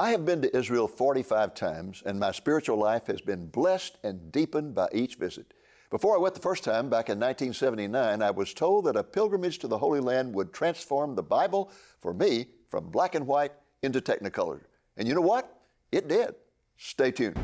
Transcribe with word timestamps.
I 0.00 0.12
have 0.12 0.24
been 0.24 0.40
to 0.40 0.56
Israel 0.56 0.88
45 0.88 1.52
times, 1.54 2.02
and 2.06 2.18
my 2.18 2.32
spiritual 2.32 2.78
life 2.78 3.06
has 3.08 3.20
been 3.20 3.48
blessed 3.48 3.98
and 4.02 4.32
deepened 4.32 4.74
by 4.74 4.88
each 4.94 5.16
visit. 5.16 5.52
Before 5.90 6.16
I 6.16 6.18
went 6.18 6.34
the 6.34 6.40
first 6.40 6.64
time, 6.64 6.88
back 6.88 7.10
in 7.10 7.20
1979, 7.20 8.22
I 8.22 8.30
was 8.30 8.54
told 8.54 8.86
that 8.86 8.96
a 8.96 9.04
pilgrimage 9.04 9.58
to 9.58 9.68
the 9.68 9.76
Holy 9.76 10.00
Land 10.00 10.34
would 10.34 10.54
transform 10.54 11.14
the 11.14 11.22
Bible 11.22 11.70
for 11.98 12.14
me 12.14 12.46
from 12.70 12.88
black 12.88 13.14
and 13.14 13.26
white 13.26 13.52
into 13.82 14.00
Technicolor. 14.00 14.62
And 14.96 15.06
you 15.06 15.12
know 15.12 15.20
what? 15.20 15.54
It 15.92 16.08
did. 16.08 16.34
Stay 16.78 17.10
tuned. 17.10 17.38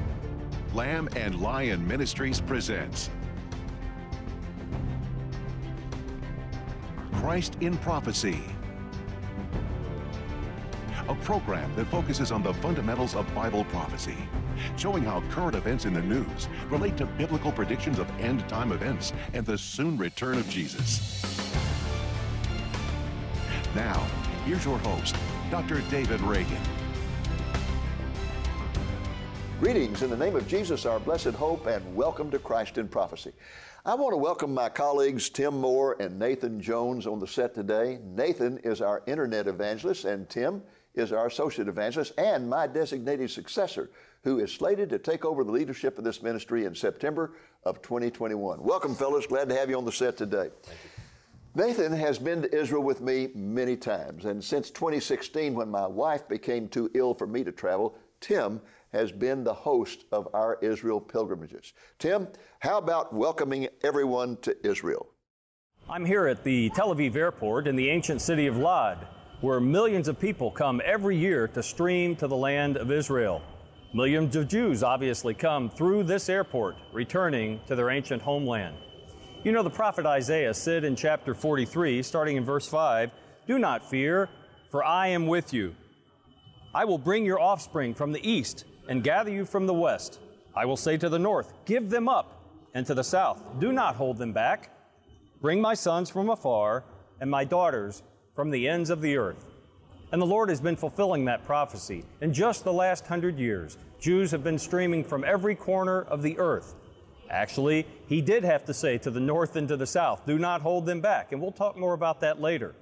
Lamb 0.72 1.10
and 1.14 1.38
Lion 1.38 1.86
Ministries 1.86 2.40
presents 2.40 3.10
Christ 7.12 7.58
in 7.60 7.76
Prophecy, 7.76 8.42
a 11.08 11.14
program 11.16 11.72
that 11.76 11.86
focuses 11.86 12.32
on 12.32 12.42
the 12.42 12.52
fundamentals 12.54 13.14
of 13.14 13.32
Bible 13.34 13.64
prophecy, 13.64 14.16
showing 14.76 15.04
how 15.04 15.20
current 15.30 15.54
events 15.54 15.84
in 15.84 15.94
the 15.94 16.02
news 16.02 16.48
relate 16.68 16.96
to 16.96 17.06
biblical 17.06 17.52
predictions 17.52 17.98
of 17.98 18.10
end 18.18 18.48
time 18.48 18.72
events 18.72 19.12
and 19.32 19.46
the 19.46 19.56
soon 19.56 19.96
return 19.96 20.36
of 20.36 20.48
Jesus. 20.48 21.24
Now, 23.74 24.04
here's 24.44 24.64
your 24.64 24.78
host, 24.78 25.14
Dr. 25.50 25.80
David 25.90 26.20
Reagan. 26.22 26.60
Greetings 29.60 30.02
in 30.02 30.10
the 30.10 30.16
name 30.16 30.36
of 30.36 30.46
Jesus, 30.48 30.84
our 30.86 30.98
blessed 30.98 31.28
hope, 31.28 31.66
and 31.66 31.94
welcome 31.94 32.30
to 32.30 32.38
Christ 32.38 32.78
in 32.78 32.88
Prophecy. 32.88 33.32
I 33.86 33.94
want 33.94 34.12
to 34.12 34.16
welcome 34.18 34.52
my 34.52 34.68
colleagues 34.68 35.30
Tim 35.30 35.60
Moore 35.60 35.96
and 36.00 36.18
Nathan 36.18 36.60
Jones 36.60 37.06
on 37.06 37.20
the 37.20 37.26
set 37.26 37.54
today. 37.54 38.00
Nathan 38.04 38.58
is 38.64 38.80
our 38.80 39.02
internet 39.06 39.46
evangelist, 39.46 40.04
and 40.04 40.28
Tim 40.28 40.60
is 40.96 41.12
our 41.12 41.26
associate 41.26 41.68
evangelist 41.68 42.12
and 42.18 42.48
my 42.48 42.66
designated 42.66 43.30
successor, 43.30 43.90
who 44.24 44.40
is 44.40 44.52
slated 44.52 44.88
to 44.90 44.98
take 44.98 45.24
over 45.24 45.44
the 45.44 45.52
leadership 45.52 45.98
of 45.98 46.04
this 46.04 46.22
ministry 46.22 46.64
in 46.64 46.74
September 46.74 47.34
of 47.64 47.82
2021. 47.82 48.62
Welcome, 48.62 48.94
fellas. 48.94 49.26
Glad 49.26 49.48
to 49.50 49.54
have 49.54 49.70
you 49.70 49.76
on 49.76 49.84
the 49.84 49.92
set 49.92 50.16
today. 50.16 50.50
Nathan 51.54 51.92
has 51.92 52.18
been 52.18 52.42
to 52.42 52.54
Israel 52.54 52.82
with 52.82 53.00
me 53.00 53.28
many 53.34 53.76
times, 53.76 54.24
and 54.24 54.42
since 54.42 54.70
2016, 54.70 55.54
when 55.54 55.70
my 55.70 55.86
wife 55.86 56.28
became 56.28 56.68
too 56.68 56.90
ill 56.94 57.14
for 57.14 57.26
me 57.26 57.44
to 57.44 57.52
travel, 57.52 57.96
Tim 58.20 58.60
has 58.92 59.12
been 59.12 59.44
the 59.44 59.54
host 59.54 60.04
of 60.12 60.28
our 60.34 60.58
Israel 60.60 61.00
pilgrimages. 61.00 61.72
Tim, 61.98 62.28
how 62.60 62.78
about 62.78 63.12
welcoming 63.12 63.68
everyone 63.82 64.36
to 64.38 64.56
Israel? 64.66 65.08
I'm 65.88 66.04
here 66.04 66.26
at 66.26 66.42
the 66.42 66.70
Tel 66.70 66.94
Aviv 66.94 67.14
airport 67.16 67.68
in 67.68 67.76
the 67.76 67.88
ancient 67.88 68.20
city 68.20 68.46
of 68.46 68.56
Lod, 68.56 69.06
where 69.40 69.60
millions 69.60 70.08
of 70.08 70.18
people 70.18 70.50
come 70.50 70.80
every 70.84 71.16
year 71.16 71.46
to 71.48 71.62
stream 71.62 72.16
to 72.16 72.26
the 72.26 72.36
land 72.36 72.76
of 72.76 72.90
Israel. 72.90 73.42
Millions 73.92 74.34
of 74.34 74.48
Jews 74.48 74.82
obviously 74.82 75.34
come 75.34 75.68
through 75.68 76.04
this 76.04 76.28
airport, 76.28 76.76
returning 76.92 77.60
to 77.66 77.76
their 77.76 77.90
ancient 77.90 78.22
homeland. 78.22 78.76
You 79.44 79.52
know, 79.52 79.62
the 79.62 79.70
prophet 79.70 80.06
Isaiah 80.06 80.54
said 80.54 80.84
in 80.84 80.96
chapter 80.96 81.34
43, 81.34 82.02
starting 82.02 82.36
in 82.36 82.44
verse 82.44 82.66
5, 82.66 83.10
Do 83.46 83.58
not 83.58 83.88
fear, 83.88 84.28
for 84.70 84.82
I 84.82 85.08
am 85.08 85.26
with 85.26 85.52
you. 85.52 85.74
I 86.74 86.84
will 86.84 86.98
bring 86.98 87.24
your 87.24 87.40
offspring 87.40 87.94
from 87.94 88.12
the 88.12 88.28
east 88.28 88.64
and 88.88 89.04
gather 89.04 89.30
you 89.30 89.44
from 89.44 89.66
the 89.66 89.74
west. 89.74 90.18
I 90.54 90.64
will 90.64 90.76
say 90.76 90.96
to 90.96 91.08
the 91.08 91.18
north, 91.18 91.52
Give 91.64 91.90
them 91.90 92.08
up, 92.08 92.42
and 92.74 92.86
to 92.86 92.94
the 92.94 93.04
south, 93.04 93.42
Do 93.60 93.70
not 93.70 93.96
hold 93.96 94.18
them 94.18 94.32
back. 94.32 94.70
Bring 95.40 95.60
my 95.60 95.74
sons 95.74 96.10
from 96.10 96.30
afar, 96.30 96.84
and 97.20 97.30
my 97.30 97.44
daughters 97.44 98.02
from 98.36 98.50
the 98.50 98.68
ends 98.68 98.90
of 98.90 99.00
the 99.00 99.16
earth. 99.16 99.46
And 100.12 100.22
the 100.22 100.26
Lord 100.26 100.50
has 100.50 100.60
been 100.60 100.76
fulfilling 100.76 101.24
that 101.24 101.44
prophecy. 101.44 102.04
In 102.20 102.32
just 102.32 102.62
the 102.62 102.72
last 102.72 103.06
hundred 103.06 103.38
years, 103.38 103.78
Jews 103.98 104.30
have 104.30 104.44
been 104.44 104.58
streaming 104.58 105.02
from 105.02 105.24
every 105.24 105.56
corner 105.56 106.02
of 106.02 106.22
the 106.22 106.38
earth. 106.38 106.74
Actually, 107.28 107.86
he 108.06 108.20
did 108.20 108.44
have 108.44 108.64
to 108.66 108.74
say 108.74 108.98
to 108.98 109.10
the 109.10 109.18
north 109.18 109.56
and 109.56 109.66
to 109.66 109.76
the 109.76 109.86
south, 109.86 110.24
do 110.26 110.38
not 110.38 110.60
hold 110.60 110.86
them 110.86 111.00
back. 111.00 111.32
And 111.32 111.40
we'll 111.40 111.50
talk 111.50 111.76
more 111.76 111.94
about 111.94 112.20
that 112.20 112.40
later. 112.40 112.76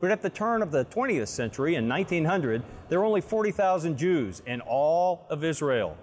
But 0.00 0.10
at 0.10 0.22
the 0.22 0.30
turn 0.30 0.62
of 0.62 0.72
the 0.72 0.84
20th 0.86 1.28
century, 1.28 1.76
in 1.76 1.88
1900, 1.88 2.62
there 2.88 2.98
were 2.98 3.06
only 3.06 3.20
40,000 3.20 3.96
Jews 3.96 4.42
in 4.46 4.60
all 4.62 5.26
of 5.30 5.44
Israel. 5.44 5.96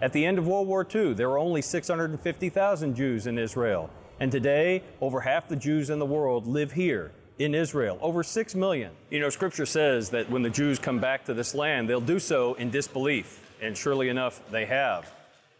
At 0.00 0.14
the 0.14 0.24
end 0.24 0.38
of 0.38 0.46
World 0.46 0.66
War 0.66 0.86
II, 0.92 1.12
there 1.12 1.28
were 1.28 1.38
only 1.38 1.60
650,000 1.60 2.94
Jews 2.94 3.26
in 3.26 3.36
Israel. 3.36 3.90
And 4.18 4.32
today, 4.32 4.82
over 5.00 5.20
half 5.20 5.46
the 5.48 5.56
Jews 5.56 5.90
in 5.90 5.98
the 5.98 6.06
world 6.06 6.46
live 6.46 6.72
here 6.72 7.12
in 7.40 7.54
Israel, 7.54 7.98
over 8.02 8.22
6 8.22 8.54
million. 8.54 8.92
You 9.08 9.18
know, 9.18 9.30
Scripture 9.30 9.64
says 9.64 10.10
that 10.10 10.28
when 10.28 10.42
the 10.42 10.50
Jews 10.50 10.78
come 10.78 10.98
back 10.98 11.24
to 11.24 11.32
this 11.32 11.54
land, 11.54 11.88
they'll 11.88 11.98
do 11.98 12.18
so 12.18 12.52
in 12.54 12.70
disbelief. 12.70 13.40
And 13.62 13.76
surely 13.76 14.10
enough, 14.10 14.42
they 14.50 14.66
have. 14.66 15.10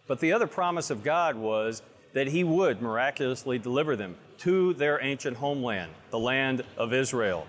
But 0.07 0.21
the 0.21 0.35
other 0.35 0.47
promise 0.47 0.91
of 0.91 1.03
God 1.03 1.37
was 1.37 1.81
that 2.13 2.27
He 2.27 2.45
would 2.45 2.83
miraculously 2.83 3.59
deliver 3.59 3.97
them 3.97 4.17
to 4.39 4.75
their 4.75 5.03
ancient 5.03 5.39
homeland, 5.39 5.91
the 6.11 6.19
land 6.19 6.65
of 6.77 6.93
Israel. 6.93 7.47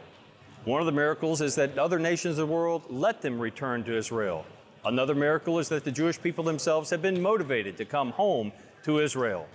One 0.63 0.79
of 0.79 0.85
the 0.85 0.93
miracles 0.93 1.41
is 1.41 1.55
that 1.55 1.77
other 1.77 1.99
nations 1.99 2.37
of 2.37 2.47
the 2.47 2.53
world 2.53 2.83
let 2.89 3.21
them 3.21 3.37
return 3.37 3.83
to 3.83 3.97
Israel. 3.97 4.45
Another 4.85 5.15
miracle 5.15 5.59
is 5.59 5.67
that 5.69 5.83
the 5.83 5.91
Jewish 5.91 6.21
people 6.21 6.45
themselves 6.45 6.89
have 6.89 7.01
been 7.01 7.21
motivated 7.21 7.75
to 7.77 7.85
come 7.85 8.11
home 8.11 8.53
to 8.83 8.99
Israel. 8.99 9.45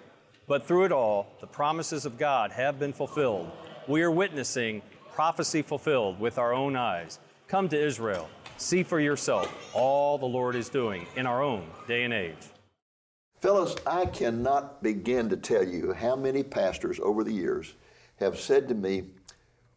But 0.47 0.67
through 0.67 0.85
it 0.85 0.93
all, 0.93 1.29
the 1.41 1.47
promises 1.47 2.05
of 2.05 2.19
God 2.19 2.53
have 2.53 2.79
been 2.79 2.93
fulfilled. 2.93 3.51
We 3.89 4.03
are 4.03 4.11
witnessing 4.11 4.83
prophecy 5.13 5.63
fulfilled 5.63 6.19
with 6.19 6.39
our 6.39 6.53
own 6.53 6.75
eyes. 6.75 7.21
Come 7.47 7.69
to 7.69 7.81
Israel. 7.81 8.29
See 8.57 8.83
for 8.83 8.99
yourself 8.99 9.71
all 9.75 10.19
the 10.19 10.27
Lord 10.27 10.57
is 10.57 10.69
doing 10.69 11.07
in 11.15 11.25
our 11.25 11.41
own 11.41 11.69
day 11.87 12.03
and 12.03 12.13
age. 12.13 12.35
Fellas, 13.39 13.77
I 13.87 14.07
cannot 14.07 14.83
begin 14.83 15.29
to 15.29 15.37
tell 15.37 15.63
you 15.63 15.93
how 15.93 16.17
many 16.17 16.43
pastors 16.43 16.99
over 16.99 17.23
the 17.23 17.33
years 17.33 17.75
have 18.17 18.41
said 18.41 18.67
to 18.69 18.75
me, 18.75 19.05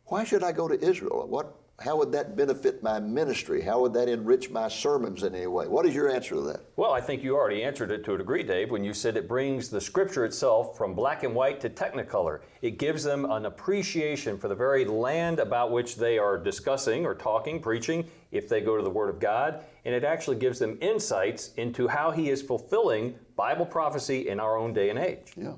Why 0.05 0.23
should 0.23 0.43
I 0.43 0.53
go 0.53 0.67
to 0.67 0.83
Israel? 0.83 1.27
What, 1.27 1.58
how 1.81 1.95
would 1.97 2.11
that 2.11 2.35
benefit 2.35 2.83
my 2.83 2.99
ministry? 2.99 3.61
How 3.61 3.79
would 3.81 3.93
that 3.93 4.09
enrich 4.09 4.49
my 4.49 4.67
sermons 4.67 5.23
in 5.23 5.33
any 5.33 5.47
way? 5.47 5.67
What 5.67 5.85
is 5.85 5.95
your 5.95 6.09
answer 6.09 6.35
to 6.35 6.41
that? 6.41 6.61
Well, 6.75 6.91
I 6.91 7.01
think 7.01 7.23
you 7.23 7.35
already 7.35 7.63
answered 7.63 7.91
it 7.91 8.03
to 8.05 8.15
a 8.15 8.17
degree, 8.17 8.43
Dave, 8.43 8.71
when 8.71 8.83
you 8.83 8.93
said 8.93 9.15
it 9.15 9.27
brings 9.27 9.69
the 9.69 9.79
scripture 9.79 10.25
itself 10.25 10.77
from 10.77 10.93
black 10.93 11.23
and 11.23 11.33
white 11.33 11.59
to 11.61 11.69
technicolor. 11.69 12.41
It 12.61 12.77
gives 12.77 13.03
them 13.03 13.25
an 13.31 13.45
appreciation 13.45 14.37
for 14.37 14.47
the 14.47 14.55
very 14.55 14.85
land 14.85 15.39
about 15.39 15.71
which 15.71 15.95
they 15.95 16.17
are 16.17 16.37
discussing 16.37 17.05
or 17.05 17.15
talking, 17.15 17.61
preaching, 17.61 18.09
if 18.31 18.49
they 18.49 18.61
go 18.61 18.75
to 18.75 18.83
the 18.83 18.89
Word 18.89 19.09
of 19.09 19.19
God. 19.19 19.63
And 19.85 19.95
it 19.95 20.03
actually 20.03 20.37
gives 20.37 20.59
them 20.59 20.77
insights 20.81 21.51
into 21.55 21.87
how 21.87 22.11
He 22.11 22.29
is 22.29 22.41
fulfilling 22.41 23.15
Bible 23.35 23.65
prophecy 23.65 24.27
in 24.27 24.39
our 24.39 24.57
own 24.57 24.73
day 24.73 24.89
and 24.89 24.99
age. 24.99 25.33
Yeah. 25.37 25.53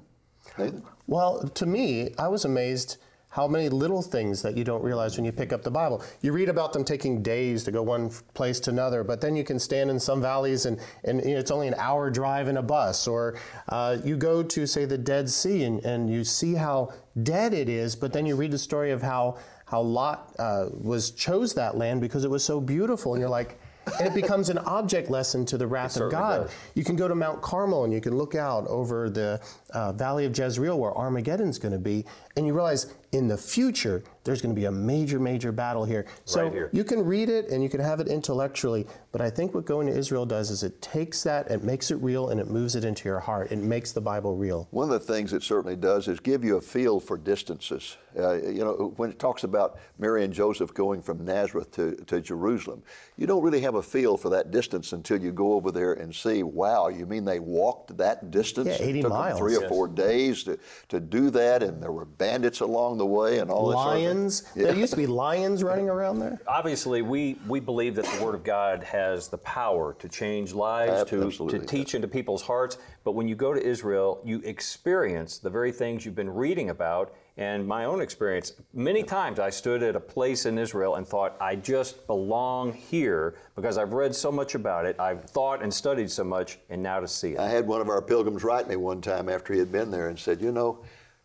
Nathan? 0.58 0.84
Well, 1.08 1.48
to 1.48 1.66
me, 1.66 2.14
I 2.18 2.28
was 2.28 2.46
amazed 2.46 2.98
how 3.32 3.48
many 3.48 3.70
little 3.70 4.02
things 4.02 4.42
that 4.42 4.58
you 4.58 4.64
don't 4.64 4.84
realize 4.84 5.16
when 5.16 5.26
you 5.26 5.32
pick 5.32 5.54
up 5.54 5.64
the 5.64 5.72
Bible. 5.72 6.04
You 6.22 6.34
read 6.34 6.50
about 6.50 6.74
them 6.74 6.84
taking 6.84 7.24
days 7.24 7.64
to 7.64 7.72
go 7.72 7.82
one 7.82 8.10
place 8.34 8.60
to 8.62 8.72
another, 8.72 9.06
but 9.06 9.22
then 9.22 9.38
you 9.38 9.46
can 9.46 9.58
stand 9.58 9.90
in 9.90 10.00
some 10.00 10.22
valleys 10.22 10.66
and, 10.66 10.80
and 11.06 11.24
you 11.24 11.34
know, 11.34 11.40
it's 11.40 11.50
only 11.50 11.70
an 11.70 11.76
hour 11.78 12.10
drive 12.10 12.50
in 12.50 12.58
a 12.58 12.62
bus. 12.62 13.08
Or 13.08 13.38
uh, 13.70 13.98
you 14.04 14.18
go 14.18 14.44
to, 14.44 14.68
say, 14.68 14.84
the 14.84 14.98
Dead 14.98 15.30
Sea 15.30 15.64
and, 15.64 15.84
and 15.86 16.10
you 16.10 16.26
see 16.26 16.56
how 16.56 16.94
dead 17.24 17.54
it 17.54 17.70
is, 17.70 17.96
but 17.96 18.12
then 18.12 18.26
you 18.26 18.36
read 18.36 18.52
the 18.52 18.60
story 18.60 18.92
of 18.92 19.02
how, 19.02 19.38
how 19.66 19.80
Lot 19.80 20.36
uh, 20.38 20.66
was 20.72 21.12
chose 21.12 21.54
that 21.54 21.78
land 21.78 22.02
because 22.02 22.26
it 22.26 22.30
was 22.30 22.44
so 22.44 22.60
beautiful. 22.60 23.14
And 23.14 23.22
you're 23.22 23.30
like, 23.30 23.58
and 24.00 24.08
it 24.08 24.14
becomes 24.14 24.50
an 24.50 24.58
object 24.60 25.10
lesson 25.10 25.46
to 25.48 25.58
the 25.58 25.66
wrath 25.66 25.98
of 25.98 26.12
God. 26.12 26.44
does. 26.44 26.52
You 26.76 26.84
can 26.84 26.96
go 26.96 27.08
to 27.08 27.16
Mount 27.16 27.42
Carmel 27.42 27.84
and 27.84 27.94
you 27.94 28.02
can 28.02 28.16
look 28.16 28.36
out 28.36 28.68
over 28.68 29.10
the 29.10 29.42
uh, 29.72 29.92
Valley 29.94 30.26
of 30.26 30.38
Jezreel 30.38 30.78
where 30.80 30.96
Armageddon's 30.96 31.58
going 31.58 31.72
to 31.72 31.80
be, 31.80 32.06
and 32.36 32.46
you 32.46 32.54
realize 32.54 32.94
in 33.12 33.28
the 33.28 33.38
future 33.38 34.04
there's 34.24 34.40
going 34.42 34.54
to 34.54 34.60
be 34.60 34.66
a 34.66 34.72
major, 34.72 35.20
major 35.20 35.52
battle 35.52 35.84
here. 35.84 36.06
So 36.26 36.44
Right 36.44 36.54
here. 36.54 36.70
you 36.72 36.84
can 36.84 37.04
read 37.04 37.28
it 37.28 37.50
and 37.50 37.64
you 37.64 37.70
can 37.70 37.80
have 37.80 38.00
it 38.00 38.08
intellectually, 38.08 38.86
but 39.12 39.20
I 39.20 39.32
think 39.32 39.56
what 39.56 39.66
going 39.66 39.88
to 39.88 39.98
Israel 39.98 40.28
does 40.28 40.52
is 40.52 40.62
it 40.62 40.80
takes 40.80 41.24
that, 41.24 41.50
it 41.50 41.64
makes 41.64 41.90
it 41.90 41.96
real, 41.96 42.30
and 42.30 42.40
it 42.40 42.48
moves 42.48 42.76
it 42.76 42.86
into 42.86 43.10
your 43.10 43.20
heart. 43.20 43.52
It 43.52 43.58
makes 43.58 43.92
the 43.94 44.02
Bible 44.02 44.36
real. 44.36 44.68
One 44.70 44.92
of 44.92 44.92
the 44.92 45.14
things 45.14 45.34
it 45.34 45.42
certainly 45.42 45.76
does 45.76 46.08
is 46.08 46.20
give 46.20 46.44
you 46.44 46.58
a 46.58 46.62
feel 46.62 47.00
for 47.00 47.18
distances. 47.18 47.98
Uh, 48.16 48.34
you 48.44 48.64
know, 48.64 48.94
when 48.98 49.10
it 49.10 49.18
talks 49.18 49.44
about 49.44 49.80
Mary 49.98 50.24
and 50.24 50.32
Joseph 50.34 50.72
going 50.74 51.02
from 51.02 51.26
Nazareth 51.26 51.72
to, 51.72 51.96
to 52.06 52.22
Jerusalem, 52.22 52.84
you 53.18 53.26
don't 53.26 53.42
really 53.42 53.62
have 53.62 53.76
a 53.76 53.82
feel 53.82 54.18
for 54.18 54.30
that 54.30 54.52
distance 54.52 54.94
until 54.94 55.20
you 55.20 55.32
go 55.32 55.54
over 55.54 55.72
there 55.72 55.94
and 55.94 56.14
see, 56.14 56.44
wow, 56.44 56.90
you 56.90 57.08
mean 57.08 57.26
they 57.26 57.40
walked 57.40 57.98
that 57.98 58.30
distance? 58.30 58.68
Yeah, 58.68 58.86
80 58.86 59.00
it 59.00 59.02
took 59.02 59.12
them 59.12 59.20
miles. 59.20 59.40
three 59.40 59.56
or 59.56 59.62
Yes. 59.62 59.70
four 59.70 59.88
days 59.88 60.44
to, 60.44 60.60
to 60.90 61.00
do 61.00 61.32
that, 61.32 61.64
and 61.64 61.82
there 61.82 61.92
were 61.92 62.06
bandits 62.06 62.60
along 62.60 62.98
the 63.02 63.06
way 63.06 63.40
and 63.40 63.50
all 63.50 63.68
that 63.70 63.78
sort 63.78 63.88
of 63.88 63.94
thing. 63.96 64.06
Lions, 64.06 64.44
there 64.56 64.76
used 64.76 64.94
to 64.94 64.98
be 64.98 65.08
lions 65.08 65.64
running 65.64 65.90
around 65.90 66.20
there. 66.20 66.40
Obviously, 66.48 67.02
we, 67.02 67.38
we 67.48 67.60
believe 67.60 67.96
that 67.96 68.06
the 68.06 68.24
Word 68.24 68.36
of 68.36 68.44
God 68.44 68.84
has 68.84 69.28
the 69.28 69.40
power 69.40 69.96
to 70.00 70.08
change 70.08 70.54
lives, 70.54 71.04
to, 71.10 71.18
to 71.18 71.26
Absolutely, 71.26 71.66
teach 71.66 71.96
into 71.96 72.08
people's 72.08 72.44
hearts. 72.44 72.78
But 73.04 73.14
when 73.14 73.28
you 73.28 73.36
go 73.36 73.54
to 73.54 73.62
Israel, 73.74 74.22
you 74.24 74.40
experience 74.44 75.40
the 75.40 75.50
very 75.50 75.72
things 75.72 76.06
you've 76.06 76.22
been 76.24 76.30
reading 76.30 76.70
about 76.70 77.16
And 77.38 77.66
my 77.66 77.86
own 77.86 78.02
experience, 78.02 78.54
many 78.74 79.04
times 79.04 79.40
I 79.40 79.50
stood 79.50 79.82
at 79.84 79.96
a 79.96 80.00
place 80.00 80.46
in 80.46 80.58
Israel 80.58 80.96
and 80.96 81.08
thought, 81.08 81.38
I 81.40 81.56
just 81.56 82.06
belong 82.06 82.74
here 82.74 83.36
because 83.56 83.78
I've 83.78 83.94
read 83.94 84.14
so 84.14 84.32
much 84.32 84.54
about 84.54 84.86
it, 84.86 85.00
I've 85.00 85.24
thought 85.24 85.64
and 85.64 85.74
studied 85.74 86.12
so 86.12 86.24
much, 86.24 86.60
and 86.70 86.84
now 86.84 87.00
to 87.00 87.08
see 87.08 87.32
it. 87.34 87.40
I 87.40 87.48
had 87.48 87.66
one 87.66 87.82
of 87.82 87.90
our 87.90 88.02
pilgrims 88.02 88.44
write 88.44 88.68
me 88.68 88.76
one 88.76 89.02
time 89.02 89.30
after 89.30 89.54
he 89.54 89.60
had 89.60 89.72
been 89.72 89.90
there 89.90 90.10
and 90.10 90.20
said, 90.20 90.42
You 90.42 90.52
know, 90.52 90.80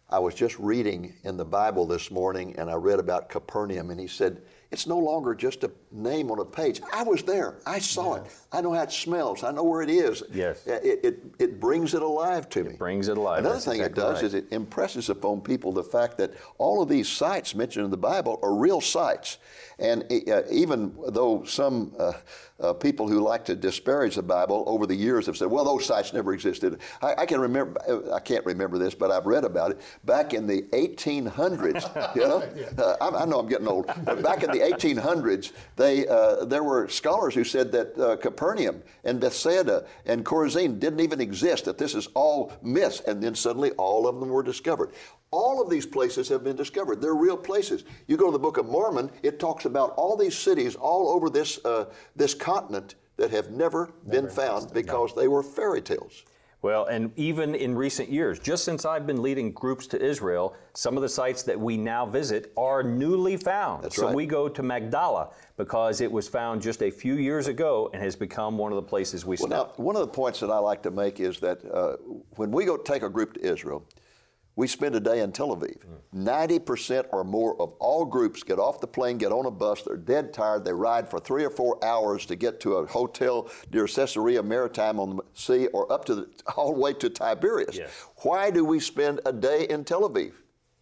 I 0.09 0.21
was 0.21 0.35
just 0.35 0.57
reading 0.61 1.15
in 1.25 1.37
the 1.37 1.45
Bible 1.45 1.85
this 1.85 2.13
morning 2.13 2.55
and 2.59 2.71
I 2.71 2.75
read 2.75 3.01
about 3.01 3.29
Capernaum, 3.29 3.91
and 3.91 3.99
he 3.99 4.07
said, 4.07 4.41
it's 4.71 4.87
no 4.87 4.99
longer 4.99 5.35
just 5.35 5.65
a 5.65 5.71
name 5.97 6.31
on 6.31 6.39
a 6.39 6.45
page. 6.45 6.81
I 6.93 7.03
was 7.03 7.23
there. 7.23 7.57
I 7.67 7.79
saw 7.79 8.17
yes. 8.17 8.27
it. 8.27 8.57
I 8.57 8.61
know 8.61 8.73
how 8.73 8.83
it 8.83 8.93
smells. 8.93 9.43
I 9.45 9.51
know 9.51 9.65
where 9.65 9.83
it 9.83 9.91
is. 9.91 10.23
Yes. 10.33 10.67
It, 10.67 11.01
it, 11.05 11.25
it 11.39 11.61
brings 11.61 11.95
it 11.95 12.03
alive 12.03 12.49
to 12.51 12.65
me. 12.65 12.71
It 12.71 12.79
brings 12.79 13.09
it 13.09 13.19
alive. 13.19 13.41
Another 13.41 13.55
That's 13.55 13.65
thing 13.65 13.81
exactly 13.81 14.03
it 14.03 14.07
does 14.07 14.15
right. 14.17 14.25
is 14.25 14.35
it 14.35 14.47
impresses 14.51 15.11
upon 15.11 15.41
people 15.41 15.73
the 15.73 15.83
fact 15.83 16.19
that 16.19 16.33
all 16.59 16.83
of 16.83 16.89
these 16.89 17.09
sites 17.09 17.55
mentioned 17.55 17.85
in 17.85 17.91
the 17.91 17.97
Bible 17.97 18.39
are 18.43 18.55
real 18.55 18.81
sites. 18.81 19.39
And 19.79 20.05
uh, 20.29 20.43
even 20.51 20.97
though 21.09 21.45
some 21.45 21.95
uh, 21.99 22.13
uh, 22.61 22.73
people 22.73 23.07
who 23.07 23.21
like 23.21 23.45
to 23.45 23.55
disparage 23.55 24.15
the 24.15 24.23
Bible 24.23 24.65
over 24.67 24.87
the 24.87 24.95
years 24.95 25.27
have 25.27 25.37
said, 25.37 25.49
well, 25.49 25.65
those 25.65 25.85
sites 25.85 26.15
never 26.15 26.33
existed. 26.33 26.79
I, 27.03 27.15
I, 27.19 27.27
can 27.27 27.41
remember, 27.41 27.79
I 28.13 28.21
can't 28.21 28.45
remember 28.47 28.79
this, 28.79 28.95
but 28.95 29.11
I've 29.11 29.27
read 29.27 29.45
about 29.45 29.73
it. 29.73 29.81
Back 30.05 30.33
in 30.33 30.47
the 30.47 30.63
1800s, 30.73 32.15
you 32.17 32.23
know, 32.23 32.43
uh, 32.83 32.97
I, 33.01 33.23
I, 33.23 33.25
know 33.27 33.41
I'm 33.41 33.49
getting 33.49 33.69
old, 33.69 33.87
but 34.05 34.23
back 34.23 34.43
in 34.43 34.51
the 34.51 34.61
1800s, 34.61 35.53
they, 35.77 35.86
uh, 35.87 36.45
there 36.45 36.63
were 36.63 36.89
scholars 36.89 37.35
who 37.35 37.45
said 37.45 37.73
that 37.73 37.99
uh, 37.99 38.17
Capernaum 38.17 38.83
and 39.05 39.21
Bethsaida 39.21 39.87
and 40.07 40.25
Chorazin 40.25 40.79
didn't 40.79 41.01
even 41.01 41.21
exist, 41.21 41.65
that 41.65 41.79
this 41.79 41.95
is 41.95 42.09
all 42.15 42.53
myths, 42.63 43.01
and 43.01 43.23
then 43.23 43.35
suddenly 43.35 43.71
all 43.73 44.07
of 44.07 44.19
them 44.21 44.29
were 44.29 44.43
discovered. 44.43 44.93
All 45.31 45.63
of 45.63 45.69
these 45.69 45.87
places 45.87 46.29
have 46.29 46.45
been 46.45 46.57
discovered. 46.57 47.01
They're 47.01 47.15
real 47.15 47.37
places. 47.37 47.85
You 48.07 48.17
go 48.17 48.27
to 48.27 48.33
the 48.33 48.39
Book 48.39 48.59
of 48.59 48.67
Mormon, 48.67 49.11
it 49.23 49.39
talks 49.39 49.65
about 49.65 49.91
all 49.97 50.17
these 50.17 50.37
cities 50.37 50.77
all 50.77 51.09
over 51.09 51.29
this, 51.29 51.65
uh, 51.65 51.87
this 52.15 52.35
continent 52.35 52.95
that 53.17 53.31
have 53.31 53.51
never, 53.51 53.93
never 54.05 54.21
been 54.23 54.29
found 54.29 54.73
because 54.73 55.15
they 55.15 55.29
were 55.29 55.43
fairy 55.43 55.83
tales. 55.83 56.25
Well, 56.63 56.87
and 56.87 57.13
even 57.17 57.55
in 57.55 57.77
recent 57.77 58.09
years, 58.09 58.39
just 58.39 58.65
since 58.65 58.85
I've 58.85 59.07
been 59.07 59.23
leading 59.23 59.53
groups 59.53 59.87
to 59.89 60.03
Israel, 60.03 60.57
some 60.73 60.97
of 60.97 61.03
the 61.03 61.09
sites 61.09 61.43
that 61.45 61.59
we 61.59 61.77
now 61.77 62.07
visit 62.07 62.53
are 62.57 62.83
newly 62.83 63.37
found. 63.37 63.85
That's 63.85 63.97
so 63.97 64.07
right. 64.07 64.15
we 64.15 64.27
go 64.27 64.49
to 64.49 64.63
Magdala 64.63 65.31
because 65.57 66.01
it 66.01 66.11
was 66.11 66.29
found 66.29 66.63
just 66.63 66.83
a 66.83 66.91
few 66.91 67.15
years 67.15 67.47
ago 67.47 67.91
and 67.93 68.03
has 68.03 68.17
become 68.17 68.59
one 68.59 68.73
of 68.73 68.77
the 68.77 68.83
places 68.83 69.25
we 69.25 69.37
well, 69.39 69.49
stop. 69.49 69.79
Now, 69.79 69.85
one 69.85 69.97
of 69.97 70.01
the 70.01 70.09
points 70.09 70.41
that 70.41 70.51
I 70.51 70.59
like 70.59 70.83
to 70.85 70.91
make 70.91 71.21
is 71.21 71.39
that 71.41 71.65
uh, 71.73 71.97
when 72.37 72.51
we 72.51 72.65
go 72.65 72.77
take 72.77 73.03
a 73.03 73.09
group 73.11 73.35
to 73.35 73.41
Israel, 73.41 73.85
we 74.57 74.67
spend 74.67 74.95
a 74.95 75.01
day 75.01 75.21
in 75.21 75.33
Tel 75.33 75.55
Aviv. 75.55 75.77
90% 76.15 77.07
or 77.13 77.23
more 77.23 77.61
of 77.61 77.75
all 77.79 78.07
groups 78.07 78.43
get 78.43 78.59
off 78.59 78.81
the 78.81 78.87
plane, 78.87 79.19
get 79.19 79.31
on 79.31 79.45
a 79.45 79.51
bus, 79.51 79.83
they're 79.83 79.99
dead 79.99 80.33
tired, 80.33 80.65
they 80.65 80.73
ride 80.73 81.09
for 81.09 81.21
three 81.21 81.45
or 81.45 81.51
four 81.51 81.83
hours 81.85 82.25
to 82.27 82.35
get 82.35 82.59
to 82.61 82.77
a 82.77 82.87
hotel 82.87 83.51
near 83.73 83.87
Caesarea 83.87 84.43
Maritima 84.43 85.03
on 85.03 85.17
the 85.17 85.23
sea 85.35 85.67
or 85.69 85.91
up 85.93 86.07
to 86.07 86.15
the, 86.15 86.29
all 86.57 86.73
the 86.73 86.81
way 86.81 86.95
to 86.95 87.11
Tiberias. 87.11 87.77
Yes. 87.77 87.91
Why 88.23 88.51
do 88.51 88.65
we 88.65 88.81
spend 88.81 89.21
a 89.27 89.33
day 89.33 89.67
in 89.69 89.85
Tel 89.85 90.09
Aviv? 90.09 90.33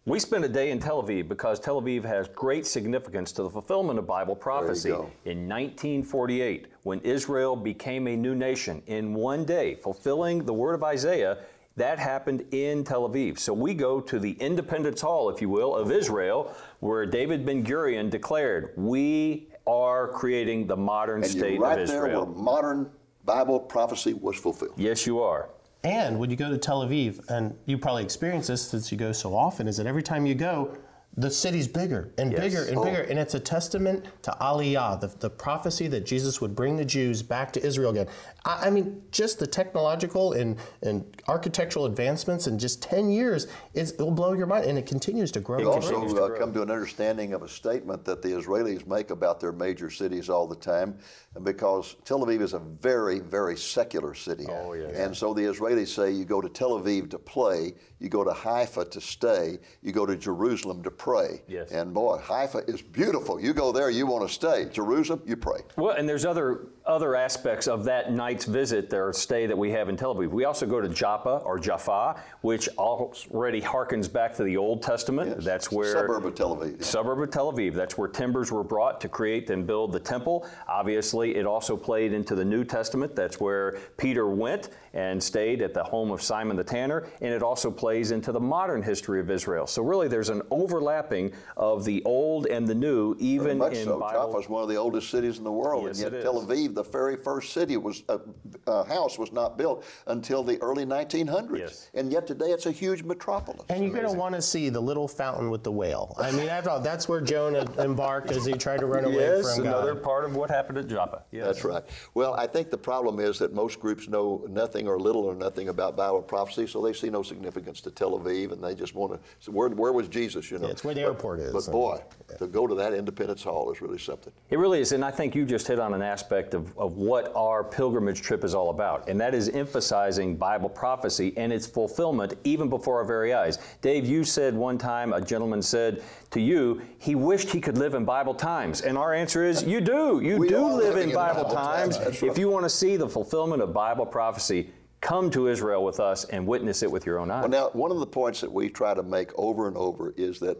We 0.07 0.19
spend 0.19 0.45
a 0.45 0.49
day 0.49 0.69
in 0.69 0.79
Tel 0.79 1.01
Aviv 1.01 1.27
because 1.27 1.59
Tel 1.59 1.81
Aviv 1.81 2.05
has 2.05 2.27
great 2.27 2.67
significance 2.67 3.31
to 3.31 3.41
the 3.41 3.49
fulfillment 3.49 3.97
of 3.97 4.05
Bible 4.05 4.35
prophecy. 4.35 4.89
In 4.91 5.49
1948, 5.49 6.67
when 6.83 6.99
Israel 6.99 7.55
became 7.55 8.07
a 8.07 8.15
new 8.15 8.35
nation, 8.35 8.83
in 8.85 9.15
one 9.15 9.45
day, 9.45 9.73
fulfilling 9.73 10.45
the 10.45 10.53
word 10.53 10.75
of 10.75 10.83
Isaiah, 10.83 11.39
that 11.77 11.99
happened 11.99 12.45
in 12.51 12.83
Tel 12.83 13.07
Aviv. 13.09 13.37
So 13.37 13.53
we 13.53 13.73
go 13.73 13.99
to 13.99 14.19
the 14.19 14.31
Independence 14.33 15.01
Hall, 15.01 15.29
if 15.29 15.41
you 15.41 15.49
will, 15.49 15.75
of 15.75 15.91
Israel, 15.91 16.55
where 16.79 17.05
David 17.05 17.45
Ben 17.45 17.65
Gurion 17.65 18.09
declared, 18.09 18.73
We 18.77 19.49
are 19.67 20.07
creating 20.09 20.67
the 20.67 20.77
modern 20.77 21.23
and 21.23 21.31
state 21.31 21.59
right 21.59 21.77
of 21.77 21.83
Israel. 21.83 22.25
there 22.25 22.25
where 22.25 22.43
modern 22.43 22.91
Bible 23.25 23.59
prophecy 23.59 24.13
was 24.13 24.37
fulfilled. 24.37 24.73
Yes, 24.77 25.05
you 25.05 25.21
are. 25.21 25.49
And 25.83 26.17
when 26.17 26.29
you 26.29 26.35
go 26.35 26.49
to 26.49 26.57
Tel 26.57 26.85
Aviv, 26.85 27.29
and 27.29 27.55
you 27.65 27.77
probably 27.77 28.03
experience 28.03 28.47
this 28.47 28.67
since 28.67 28.91
you 28.91 28.97
go 28.97 29.11
so 29.11 29.35
often, 29.35 29.67
is 29.67 29.77
that 29.77 29.85
every 29.85 30.01
time 30.03 30.25
you 30.25 30.33
go, 30.33 30.77
the 31.17 31.31
city's 31.31 31.67
bigger 31.67 32.11
and 32.17 32.31
yes. 32.31 32.41
bigger 32.41 32.65
and 32.65 32.77
oh. 32.77 32.83
bigger. 32.83 33.01
And 33.01 33.17
it's 33.17 33.35
a 33.35 33.39
testament 33.39 34.05
to 34.23 34.31
Aliyah, 34.41 34.99
the, 34.99 35.07
the 35.07 35.29
prophecy 35.29 35.87
that 35.87 36.05
Jesus 36.05 36.41
would 36.41 36.55
bring 36.55 36.75
the 36.75 36.83
Jews 36.83 37.21
back 37.21 37.53
to 37.53 37.65
Israel 37.65 37.91
again. 37.91 38.07
I, 38.43 38.67
I, 38.67 38.69
mean, 38.69 39.01
just 39.11 39.39
the 39.39 39.47
technological 39.47 40.33
and, 40.33 40.57
and 40.81 41.05
architectural 41.27 41.85
advancements 41.85 42.47
in 42.47 42.59
just 42.59 42.81
10 42.83 43.09
years, 43.09 43.47
it 43.73 43.93
will 43.97 44.11
blow 44.11 44.33
your 44.33 44.47
mind. 44.47 44.65
And 44.65 44.77
it 44.77 44.85
continues 44.85 45.31
to 45.33 45.39
grow. 45.39 45.59
You 45.59 45.71
also 45.71 46.05
uh, 46.17 46.37
come 46.37 46.53
to 46.53 46.61
an 46.61 46.71
understanding 46.71 47.33
of 47.33 47.43
a 47.43 47.49
statement 47.49 48.03
that 48.05 48.21
the 48.21 48.29
Israelis 48.29 48.85
make 48.85 49.09
about 49.09 49.39
their 49.39 49.53
major 49.53 49.89
cities 49.89 50.29
all 50.29 50.47
the 50.47 50.55
time, 50.55 50.97
because 51.43 51.95
Tel 52.03 52.25
Aviv 52.25 52.41
is 52.41 52.53
a 52.53 52.59
very, 52.59 53.19
very 53.19 53.57
secular 53.57 54.13
city. 54.13 54.45
Oh, 54.49 54.73
yes. 54.73 54.95
And 54.95 55.15
so 55.15 55.33
the 55.33 55.43
Israelis 55.43 55.87
say 55.87 56.11
you 56.11 56.25
go 56.25 56.41
to 56.41 56.49
Tel 56.49 56.71
Aviv 56.71 57.09
to 57.11 57.19
play, 57.19 57.73
you 57.99 58.09
go 58.09 58.23
to 58.23 58.31
Haifa 58.33 58.85
to 58.85 58.99
stay, 58.99 59.59
you 59.81 59.93
go 59.93 60.05
to 60.05 60.17
Jerusalem 60.17 60.83
to 60.83 60.91
pray. 60.91 61.04
Yes. 61.47 61.71
And 61.71 61.93
boy, 61.93 62.17
Haifa 62.17 62.63
is 62.67 62.81
beautiful. 62.81 63.39
You 63.39 63.53
go 63.53 63.71
there, 63.71 63.89
you 63.89 64.07
want 64.07 64.27
to 64.27 64.33
stay. 64.33 64.65
Jerusalem, 64.71 65.21
you 65.25 65.37
pray. 65.37 65.61
Well, 65.77 65.95
and 65.95 66.09
there's 66.09 66.25
other 66.25 66.67
other 66.87 67.15
aspects 67.15 67.67
of 67.67 67.83
that 67.85 68.11
night's 68.11 68.45
visit 68.45 68.89
their 68.89 69.11
stay 69.11 69.47
that 69.47 69.57
we 69.57 69.71
have 69.71 69.89
in 69.89 69.97
Tel 69.97 70.13
Aviv. 70.13 70.29
We 70.29 70.45
also 70.45 70.65
go 70.65 70.79
to 70.79 70.87
Joppa 70.87 71.41
or 71.43 71.57
Jaffa, 71.57 72.21
which 72.41 72.69
already 72.77 73.59
harkens 73.59 74.11
back 74.11 74.35
to 74.35 74.43
the 74.43 74.55
Old 74.57 74.83
Testament. 74.83 75.31
Yes. 75.35 75.45
That's 75.45 75.71
where 75.71 75.93
suburb 75.93 76.25
of 76.25 76.35
Tel 76.35 76.55
Aviv. 76.55 76.79
Yeah. 76.79 76.85
Suburb 76.85 77.21
of 77.21 77.31
Tel 77.31 77.51
Aviv. 77.51 77.73
That's 77.73 77.97
where 77.97 78.07
timbers 78.07 78.51
were 78.51 78.63
brought 78.63 79.01
to 79.01 79.09
create 79.09 79.49
and 79.49 79.65
build 79.65 79.93
the 79.93 79.99
temple. 79.99 80.47
Obviously, 80.67 81.35
it 81.35 81.45
also 81.45 81.75
played 81.75 82.13
into 82.13 82.35
the 82.35 82.45
New 82.45 82.63
Testament. 82.63 83.15
That's 83.15 83.39
where 83.39 83.77
Peter 83.97 84.27
went 84.27 84.69
and 84.93 85.21
stayed 85.21 85.61
at 85.61 85.73
the 85.73 85.83
home 85.83 86.11
of 86.11 86.21
Simon 86.21 86.55
the 86.55 86.63
Tanner, 86.63 87.07
and 87.21 87.33
it 87.33 87.43
also 87.43 87.69
plays 87.69 88.11
into 88.11 88.31
the 88.31 88.39
modern 88.39 88.81
history 88.81 89.19
of 89.19 89.29
Israel. 89.29 89.67
So 89.67 89.81
really, 89.83 90.07
there's 90.07 90.29
an 90.29 90.41
overlapping 90.51 91.33
of 91.57 91.83
the 91.83 92.01
old 92.05 92.45
and 92.47 92.65
the 92.67 92.75
new, 92.75 93.15
even 93.19 93.45
Very 93.45 93.55
much 93.55 93.73
in 93.73 93.85
so. 93.85 93.99
Bible. 93.99 94.27
Jaffa 94.27 94.37
is 94.37 94.49
one 94.49 94.63
of 94.63 94.69
the 94.69 94.75
oldest 94.75 95.09
cities 95.09 95.37
in 95.37 95.43
the 95.43 95.51
world, 95.51 95.85
Yes, 95.87 96.01
and 96.01 96.13
yet 96.13 96.21
Tel. 96.21 96.45
Aviv, 96.45 96.74
the 96.75 96.83
very 96.83 97.15
first 97.15 97.53
city, 97.53 97.77
was 97.77 98.03
a, 98.09 98.19
a 98.67 98.83
house 98.85 99.17
was 99.17 99.31
not 99.31 99.57
built 99.57 99.85
until 100.07 100.43
the 100.43 100.61
early 100.61 100.85
1900s, 100.85 101.57
Yes. 101.57 101.89
and 101.93 102.11
yet 102.11 102.27
today 102.27 102.47
it's 102.47 102.65
a 102.65 102.71
huge 102.71 103.01
metropolis. 103.03 103.65
And 103.69 103.83
you're 103.83 103.93
going 103.93 104.05
to 104.05 104.11
want 104.17 104.35
to 104.35 104.41
see 104.41 104.69
the 104.69 104.79
little 104.81 105.07
fountain 105.07 105.49
with 105.49 105.63
the 105.63 105.71
whale. 105.71 106.15
I 106.19 106.31
mean, 106.31 106.49
after 106.49 106.69
all, 106.69 106.79
that's 106.81 107.07
where 107.09 107.21
Jonah 107.21 107.65
embarked 107.79 108.29
as 108.31 108.45
he 108.45 108.53
tried 108.53 108.79
to 108.81 108.85
run 108.85 109.05
away 109.05 109.15
Yes, 109.15 109.55
from 109.55 109.65
another 109.67 109.95
part 109.95 110.25
of 110.25 110.35
what 110.35 110.49
happened 110.49 110.77
at 110.77 110.87
Joppa. 110.87 111.23
Yes. 111.31 111.45
That's 111.45 111.63
right. 111.63 111.83
Well, 112.13 112.33
I 112.35 112.45
think 112.47 112.69
the 112.69 112.77
problem 112.77 113.19
is 113.19 113.39
that 113.39 113.53
most 113.53 113.79
groups 113.79 114.07
know 114.09 114.45
nothing 114.49 114.87
or 114.87 114.99
little 114.99 115.23
or 115.23 115.33
nothing 115.35 115.69
about 115.69 115.95
Bible 115.95 116.21
prophecy, 116.21 116.67
so 116.67 116.81
they 116.81 116.93
see 116.93 117.09
no 117.09 117.23
significance 117.23 117.79
to 117.81 117.91
Tel 117.91 118.11
Aviv, 118.19 118.51
and 118.51 118.61
they 118.63 118.75
just 118.75 118.93
want 118.95 119.13
to. 119.13 119.19
So 119.39 119.51
where, 119.51 119.69
where 119.69 119.93
was 119.93 120.07
Jesus? 120.09 120.51
You 120.51 120.59
know, 120.59 120.65
Yeah, 120.67 120.71
it's 120.71 120.83
where 120.83 120.93
the 120.93 121.01
But- 121.01 121.07
airport 121.07 121.39
is, 121.39 121.53
But 121.53 121.63
and- 121.65 121.71
boy, 121.71 122.01
to 122.37 122.47
go 122.47 122.67
to 122.67 122.75
that 122.75 122.93
Independence 122.93 123.43
Hall 123.43 123.71
is 123.71 123.81
really 123.81 123.97
something. 123.99 124.33
It 124.49 124.59
really 124.59 124.81
is, 124.81 124.91
and 124.91 125.03
I 125.05 125.11
think 125.11 125.35
you 125.35 125.45
just 125.45 125.67
hit 125.67 125.79
on 125.79 125.93
an 125.93 126.01
aspect 126.01 126.53
of, 126.53 126.64
of 126.77 126.97
what 126.97 127.31
our 127.35 127.63
pilgrimage 127.63 128.21
trip 128.21 128.43
is 128.43 128.53
all 128.53 128.69
about, 128.69 129.07
and 129.09 129.19
that 129.19 129.33
is 129.33 129.49
emphasizing 129.49 130.35
Bible 130.35 130.69
prophecy 130.69 131.33
and 131.37 131.51
its 131.51 131.65
fulfillment 131.65 132.33
even 132.43 132.69
before 132.69 132.97
our 132.97 133.05
very 133.05 133.33
eyes. 133.33 133.57
Dave, 133.81 134.05
you 134.05 134.23
said 134.23 134.53
one 134.53 134.77
time, 134.77 135.13
a 135.13 135.21
gentleman 135.21 135.61
said 135.61 136.03
to 136.31 136.39
you, 136.39 136.81
he 136.99 137.15
wished 137.15 137.49
he 137.49 137.61
could 137.61 137.77
live 137.77 137.93
in 137.93 138.05
Bible 138.05 138.33
times. 138.33 138.81
And 138.81 138.97
our 138.97 139.13
answer 139.13 139.43
is, 139.43 139.63
you 139.63 139.81
do. 139.81 140.21
You 140.21 140.37
We 140.37 140.47
do 140.47 140.65
live 140.65 140.97
in 140.97 141.13
Bible, 141.13 141.43
Bible 141.43 141.55
times. 141.55 141.97
times. 141.97 142.23
If 142.23 142.37
you 142.37 142.49
want 142.49 142.65
to 142.65 142.69
see 142.69 142.97
the 142.97 143.09
fulfillment 143.09 143.61
of 143.61 143.73
Bible 143.73 144.05
prophecy, 144.05 144.69
come 145.01 145.29
to 145.29 145.47
Israel 145.47 145.83
with 145.83 145.99
us 145.99 146.25
and 146.25 146.47
witness 146.47 146.81
it 146.81 146.91
with 146.91 147.05
your 147.05 147.19
own 147.19 147.29
eyes. 147.29 147.41
Well, 147.41 147.49
now, 147.49 147.69
one 147.73 147.91
of 147.91 147.99
the 147.99 148.07
points 148.07 148.41
that 148.41 148.51
we 148.51 148.69
try 148.69 148.93
to 148.93 149.03
make 149.03 149.31
over 149.37 149.67
and 149.67 149.77
over 149.77 150.13
is 150.17 150.39
that 150.39 150.57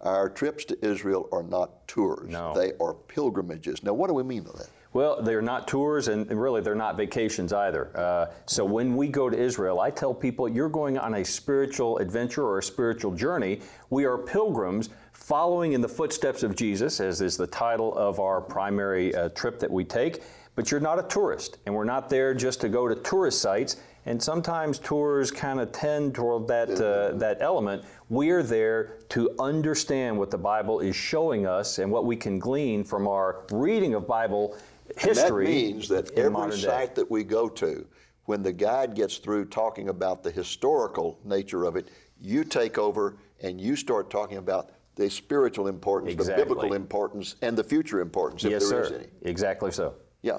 our 0.00 0.28
trips 0.28 0.64
to 0.66 0.86
Israel 0.86 1.28
are 1.32 1.42
not 1.42 1.88
tours. 1.88 2.28
No. 2.28 2.52
They 2.54 2.72
are 2.78 2.92
pilgrimages. 2.92 3.82
Now, 3.82 3.94
what 3.94 4.08
do 4.08 4.14
we 4.14 4.22
mean 4.22 4.42
by 4.42 4.50
that? 4.58 4.68
Well, 4.94 5.20
they're 5.20 5.42
not 5.42 5.66
tours, 5.66 6.06
and 6.06 6.30
really, 6.30 6.60
they're 6.60 6.76
not 6.76 6.96
vacations 6.96 7.52
either. 7.52 7.90
Uh, 7.96 8.26
so 8.46 8.64
when 8.64 8.96
we 8.96 9.08
go 9.08 9.28
to 9.28 9.36
Israel, 9.36 9.80
I 9.80 9.90
tell 9.90 10.14
people 10.14 10.48
you're 10.48 10.68
going 10.68 10.98
on 10.98 11.14
a 11.14 11.24
spiritual 11.24 11.98
adventure 11.98 12.44
or 12.44 12.58
a 12.58 12.62
spiritual 12.62 13.10
journey. 13.10 13.60
We 13.90 14.04
are 14.04 14.16
pilgrims 14.16 14.90
following 15.12 15.72
in 15.72 15.80
the 15.80 15.88
footsteps 15.88 16.44
of 16.44 16.54
Jesus, 16.54 17.00
as 17.00 17.20
is 17.20 17.36
the 17.36 17.48
title 17.48 17.92
of 17.96 18.20
our 18.20 18.40
primary 18.40 19.12
uh, 19.16 19.30
trip 19.30 19.58
that 19.58 19.70
we 19.70 19.84
take. 19.84 20.22
But 20.54 20.70
you're 20.70 20.78
not 20.78 21.00
a 21.00 21.08
tourist, 21.08 21.58
and 21.66 21.74
we're 21.74 21.82
not 21.82 22.08
there 22.08 22.32
just 22.32 22.60
to 22.60 22.68
go 22.68 22.86
to 22.86 22.94
tourist 22.94 23.40
sites. 23.40 23.78
And 24.06 24.22
sometimes 24.22 24.78
tours 24.78 25.32
kind 25.32 25.58
of 25.58 25.72
tend 25.72 26.14
toward 26.14 26.46
that 26.46 26.70
uh, 26.70 27.16
that 27.16 27.38
element. 27.40 27.84
We're 28.10 28.42
there 28.44 28.98
to 29.08 29.34
understand 29.40 30.16
what 30.18 30.30
the 30.30 30.38
Bible 30.38 30.78
is 30.80 30.94
showing 30.94 31.46
us 31.46 31.78
and 31.78 31.90
what 31.90 32.04
we 32.04 32.14
can 32.14 32.38
glean 32.38 32.84
from 32.84 33.08
our 33.08 33.44
reading 33.50 33.94
of 33.94 34.06
Bible 34.06 34.56
history. 34.96 35.10
And 35.10 35.16
that 35.16 35.34
means 35.34 35.88
that 35.88 36.10
in 36.10 36.18
every 36.18 36.30
modern 36.30 36.56
day. 36.56 36.66
site 36.66 36.94
that 36.94 37.10
we 37.10 37.24
go 37.24 37.48
to, 37.48 37.86
when 38.24 38.42
the 38.42 38.52
guide 38.52 38.94
gets 38.94 39.18
through 39.18 39.46
talking 39.46 39.88
about 39.88 40.22
the 40.22 40.30
historical 40.30 41.18
nature 41.24 41.64
of 41.64 41.76
it, 41.76 41.90
you 42.20 42.44
take 42.44 42.78
over 42.78 43.16
and 43.42 43.60
you 43.60 43.76
start 43.76 44.10
talking 44.10 44.38
about 44.38 44.70
the 44.94 45.10
spiritual 45.10 45.66
importance, 45.68 46.12
Exactly. 46.12 46.34
the 46.34 46.48
biblical 46.48 46.74
importance, 46.74 47.36
and 47.42 47.58
the 47.58 47.64
future 47.64 48.00
importance, 48.00 48.44
if 48.44 48.52
yes, 48.52 48.70
there 48.70 48.84
sir. 48.84 48.94
is 48.94 49.00
any. 49.00 49.08
Exactly 49.22 49.70
so. 49.72 49.94
Yeah. 50.22 50.38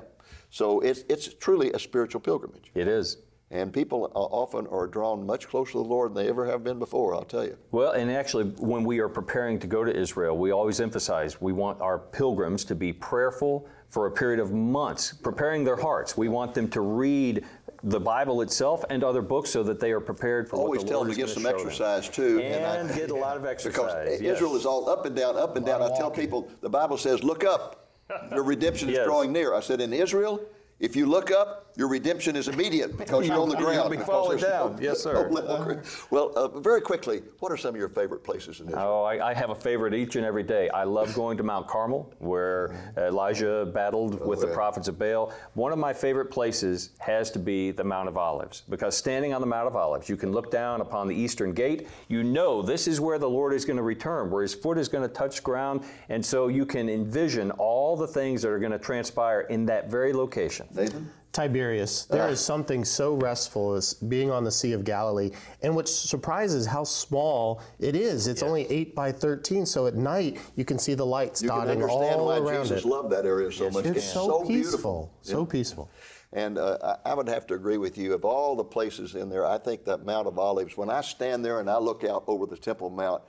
So 0.50 0.80
it's, 0.80 1.04
it's 1.10 1.34
truly 1.34 1.72
a 1.74 1.80
spiritual 1.80 2.22
pilgrimage. 2.22 2.72
It 2.74 2.88
is. 2.88 3.18
And 3.52 3.72
people 3.72 4.12
often 4.16 4.66
are 4.68 4.88
drawn 4.88 5.26
much 5.26 5.48
closer 5.48 5.74
to 5.74 5.78
the 5.78 5.84
Lord 5.84 6.14
than 6.14 6.24
they 6.24 6.30
ever 6.30 6.46
have 6.48 6.64
been 6.64 6.80
before, 6.80 7.14
I'll 7.14 7.24
tell 7.24 7.44
you. 7.44 7.58
Well, 7.72 7.92
and 7.92 8.10
actually, 8.10 8.46
when 8.58 8.84
we 8.84 9.00
are 9.00 9.10
preparing 9.10 9.60
to 9.60 9.68
go 9.68 9.84
to 9.84 9.96
Israel, 9.96 10.38
we 10.38 10.52
always 10.52 10.80
emphasize 10.80 11.40
we 11.40 11.54
want 11.54 11.80
our 11.80 12.00
pilgrims 12.00 12.66
to 12.66 12.76
be 12.76 12.92
prayerful 12.92 13.68
for 13.90 14.08
a 14.08 14.12
period 14.12 14.40
of 14.40 14.52
months, 14.52 15.14
preparing 15.14 15.64
their 15.64 15.76
hearts. 15.78 16.18
We 16.18 16.28
want 16.28 16.54
them 16.54 16.68
to 16.70 16.82
read 16.82 17.46
the 17.84 18.00
Bible 18.00 18.42
itself 18.42 18.84
and 18.90 19.04
other 19.04 19.22
books 19.22 19.50
so 19.52 19.62
that 19.64 19.80
they 19.80 19.92
are 19.92 20.00
prepared 20.00 20.50
for 20.50 20.58
Always 20.58 20.80
what 20.80 20.88
the 20.88 20.90
tell 20.92 21.00
Lord 21.00 21.10
them 21.12 21.16
to 21.16 21.22
get 21.22 21.30
some 21.30 21.44
gonna 21.44 21.58
them. 21.58 21.66
exercise 21.68 22.10
too. 22.10 22.40
And, 22.42 22.66
I- 22.92 22.96
get 22.98 23.12
a 23.12 23.16
lot 23.16 23.38
of 23.38 23.44
Because 23.48 23.66
exercise. 23.66 24.22
yes. 24.22 24.36
Israel 24.38 24.56
is 24.56 24.66
all 24.66 24.90
up 24.90 25.06
and 25.06 25.16
down, 25.16 25.38
up 25.38 25.56
and 25.56 25.66
down. 25.66 25.82
I 25.82 25.96
tell 25.96 26.10
people, 26.12 26.50
the 26.62 26.70
Bible 26.70 26.98
says, 26.98 27.24
look 27.24 27.44
up. 27.44 27.90
Your 28.32 28.44
redemption 28.44 28.90
is 28.90 28.98
drawing 29.06 29.32
near. 29.32 29.54
I 29.54 29.60
said, 29.62 29.82
in 29.82 29.94
Israel, 29.94 30.42
if 30.80 30.96
you 30.96 31.06
look 31.06 31.32
up, 31.32 31.65
your 31.76 31.88
redemption 31.88 32.36
is 32.36 32.48
immediate 32.48 32.98
because 32.98 33.28
you're 33.28 33.40
on 33.40 33.50
the 33.50 33.56
ground. 33.58 33.76
You'll 33.76 33.90
be 33.90 33.98
falling 33.98 34.40
down. 34.40 34.78
Yes, 34.82 35.02
sir. 35.02 35.30
Well, 36.10 36.32
uh, 36.36 36.48
very 36.60 36.82
quickly, 36.82 37.22
what 37.40 37.52
are 37.52 37.58
some 37.58 37.70
of 37.70 37.80
your 37.80 37.90
favorite 37.90 38.24
places 38.24 38.60
in 38.60 38.68
Israel? 38.68 38.86
Oh, 38.86 39.04
I, 39.04 39.32
I 39.32 39.34
have 39.34 39.50
a 39.50 39.56
favorite 39.56 39.94
each 39.94 40.16
and 40.16 40.26
every 40.26 40.44
day. 40.44 40.70
I 40.70 40.84
love 40.84 41.14
going 41.14 41.38
to 41.38 41.44
Mount 41.44 41.68
Carmel, 41.68 42.14
where 42.20 42.94
Elijah 42.98 43.66
battled 43.74 44.26
with 44.26 44.42
the 44.42 44.48
prophets 44.48 44.88
of 44.88 44.98
Baal. 44.98 45.34
One 45.54 45.72
of 45.72 45.80
my 45.80 45.94
favorite 45.94 46.28
places 46.32 46.92
has 47.00 47.32
to 47.32 47.40
be 47.40 47.72
the 47.72 47.84
Mount 47.84 48.08
of 48.08 48.18
Olives, 48.18 48.64
because 48.70 48.96
standing 48.96 49.34
on 49.34 49.42
the 49.42 49.48
Mount 49.48 49.68
of 49.68 49.76
Olives, 49.76 50.08
you 50.08 50.18
can 50.18 50.32
look 50.32 50.52
down 50.52 50.82
upon 50.82 51.08
the 51.08 51.16
eastern 51.16 51.54
gate. 51.54 51.88
You 52.08 52.24
know 52.24 52.62
this 52.62 52.88
is 52.88 53.02
where 53.02 53.20
the 53.20 53.30
Lord 53.30 53.54
is 53.54 53.66
going 53.66 53.78
to 53.78 53.84
return, 53.84 54.30
where 54.30 54.42
his 54.42 54.54
foot 54.54 54.78
is 54.78 54.88
going 54.88 55.08
to 55.08 55.14
touch 55.14 55.44
ground, 55.44 55.84
and 56.10 56.26
so 56.26 56.48
you 56.48 56.66
can 56.66 56.90
envision 56.90 57.52
all 57.52 57.96
the 57.96 58.08
things 58.08 58.42
that 58.42 58.50
are 58.50 58.60
going 58.60 58.72
to 58.72 58.80
transpire 58.80 59.42
in 59.42 59.66
that 59.66 59.90
very 59.90 60.14
location. 60.14 60.68
Nathan? 60.74 61.10
Tiberias. 61.36 62.06
There 62.06 62.30
is 62.30 62.40
something 62.40 62.86
so 62.86 63.16
restful 63.16 63.74
as 63.74 63.94
being 63.94 64.32
on 64.32 64.46
the 64.46 64.52
Sea 64.52 64.72
of 64.72 64.86
Galilee, 64.86 65.32
and 65.62 65.76
which 65.76 65.90
surprises 65.90 66.66
how 66.66 66.86
small 66.86 67.62
it 67.78 67.94
is. 67.94 68.28
It's 68.28 68.42
only 68.42 68.66
8 68.72 68.96
by 68.96 69.12
13, 69.12 69.66
so 69.66 69.86
at 69.86 69.96
night 69.96 70.40
you 70.56 70.64
can 70.64 70.80
see 70.80 70.94
the 70.94 71.06
lights 71.06 71.42
You 71.42 71.50
dotting 71.50 71.84
understand 71.84 72.22
all 72.22 72.28
why 72.28 72.38
around 72.38 72.64
Jesus 72.64 72.86
it. 72.86 72.88
loved 72.88 73.12
that 73.12 73.26
area 73.26 73.52
so 73.52 73.70
much. 73.70 73.86
It's 73.86 74.06
so, 74.06 74.46
beautiful. 74.46 74.48
peaceful. 74.48 75.12
So 75.22 75.46
peaceful. 75.46 75.90
And 76.32 76.58
uh, 76.58 76.98
I 77.04 77.12
I 77.12 77.14
would 77.14 77.28
have 77.28 77.46
to 77.48 77.54
agree 77.54 77.78
with 77.78 77.98
you. 77.98 78.14
Of 78.14 78.24
all 78.24 78.56
the 78.56 78.64
places 78.64 79.16
in 79.16 79.30
there, 79.30 79.46
I 79.46 79.58
think 79.58 79.84
that 79.86 80.06
Mount 80.06 80.28
of 80.28 80.40
Olives, 80.40 80.78
when 80.78 80.90
I 80.90 81.02
stand 81.02 81.44
there 81.44 81.60
and 81.60 81.70
I 81.70 81.78
look 81.78 82.04
out 82.04 82.24
over 82.28 82.46
the 82.46 82.58
Temple 82.58 82.90
Mount, 82.90 83.22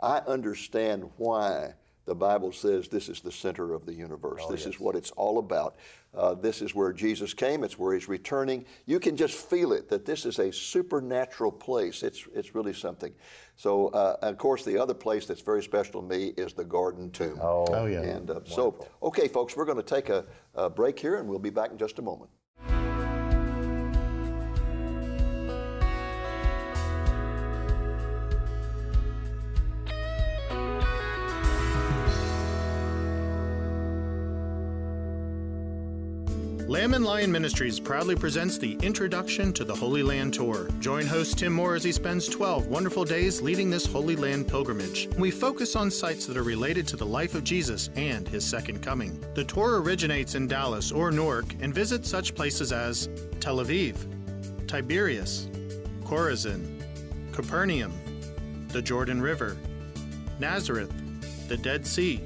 I 0.00 0.18
understand 0.18 1.10
why 1.16 1.74
the 2.08 2.14
Bible 2.14 2.52
says 2.52 2.88
this 2.88 3.10
is 3.10 3.20
the 3.20 3.30
center 3.30 3.74
of 3.74 3.84
the 3.84 3.92
universe. 3.92 4.42
this 4.50 4.64
is 4.64 4.80
what 4.80 4.96
it's 4.96 5.10
all 5.10 5.38
about. 5.38 5.76
Uh, 6.16 6.32
this 6.32 6.62
is 6.62 6.74
where 6.74 6.90
Jesus 6.90 7.34
came. 7.34 7.62
It's 7.62 7.78
where 7.78 7.92
he's 7.92 8.08
returning. 8.08 8.64
You 8.86 8.98
can 8.98 9.14
just 9.14 9.34
feel 9.34 9.74
it 9.74 9.90
that 9.90 10.06
this 10.06 10.24
is 10.24 10.38
a 10.38 10.50
supernatural 10.50 11.52
place. 11.52 12.02
It's, 12.02 12.26
it's 12.34 12.54
really 12.54 12.72
something. 12.72 13.12
So, 13.56 13.88
uh, 13.88 14.16
of 14.22 14.38
course, 14.38 14.64
the 14.64 14.78
other 14.78 14.94
place 14.94 15.26
that's 15.26 15.42
very 15.42 15.62
special 15.62 16.00
to 16.00 16.08
me 16.08 16.28
is 16.38 16.54
the 16.54 16.64
Garden 16.64 17.10
Tomb. 17.10 17.38
Oh, 17.42 17.66
Oh, 17.68 17.84
yeah. 17.84 18.00
And 18.00 18.30
uh, 18.30 18.40
so, 18.46 18.86
okay, 19.02 19.28
folks, 19.28 19.54
we're 19.54 19.66
going 19.66 19.76
to 19.76 19.82
take 19.82 20.08
a, 20.08 20.24
a 20.54 20.70
break 20.70 20.98
here 20.98 21.16
and 21.16 21.28
we'll 21.28 21.38
be 21.38 21.50
back 21.50 21.70
in 21.72 21.76
just 21.76 21.98
a 21.98 22.02
moment. 22.02 22.30
Lamb 36.88 36.94
and 36.94 37.04
Lion 37.04 37.30
Ministries 37.30 37.78
proudly 37.78 38.16
presents 38.16 38.56
the 38.56 38.72
Introduction 38.82 39.52
to 39.52 39.62
the 39.62 39.74
Holy 39.74 40.02
Land 40.02 40.32
Tour. 40.32 40.70
Join 40.80 41.04
host 41.04 41.38
Tim 41.38 41.52
Moore 41.52 41.74
as 41.74 41.84
he 41.84 41.92
spends 41.92 42.26
12 42.26 42.66
wonderful 42.68 43.04
days 43.04 43.42
leading 43.42 43.68
this 43.68 43.84
Holy 43.84 44.16
Land 44.16 44.48
pilgrimage. 44.48 45.06
We 45.18 45.30
focus 45.30 45.76
on 45.76 45.90
sites 45.90 46.24
that 46.24 46.38
are 46.38 46.42
related 46.42 46.88
to 46.88 46.96
the 46.96 47.04
life 47.04 47.34
of 47.34 47.44
Jesus 47.44 47.90
and 47.94 48.26
his 48.26 48.42
second 48.42 48.80
coming. 48.80 49.22
The 49.34 49.44
tour 49.44 49.82
originates 49.82 50.34
in 50.34 50.46
Dallas 50.46 50.90
or 50.90 51.10
Newark 51.10 51.54
and 51.60 51.74
visits 51.74 52.08
such 52.08 52.34
places 52.34 52.72
as 52.72 53.10
Tel 53.38 53.58
Aviv, 53.58 53.96
Tiberias, 54.66 55.50
Chorazin, 56.04 56.82
Capernaum, 57.32 57.92
the 58.68 58.80
Jordan 58.80 59.20
River, 59.20 59.58
Nazareth, 60.38 60.90
the 61.48 61.56
Dead 61.58 61.86
Sea, 61.86 62.22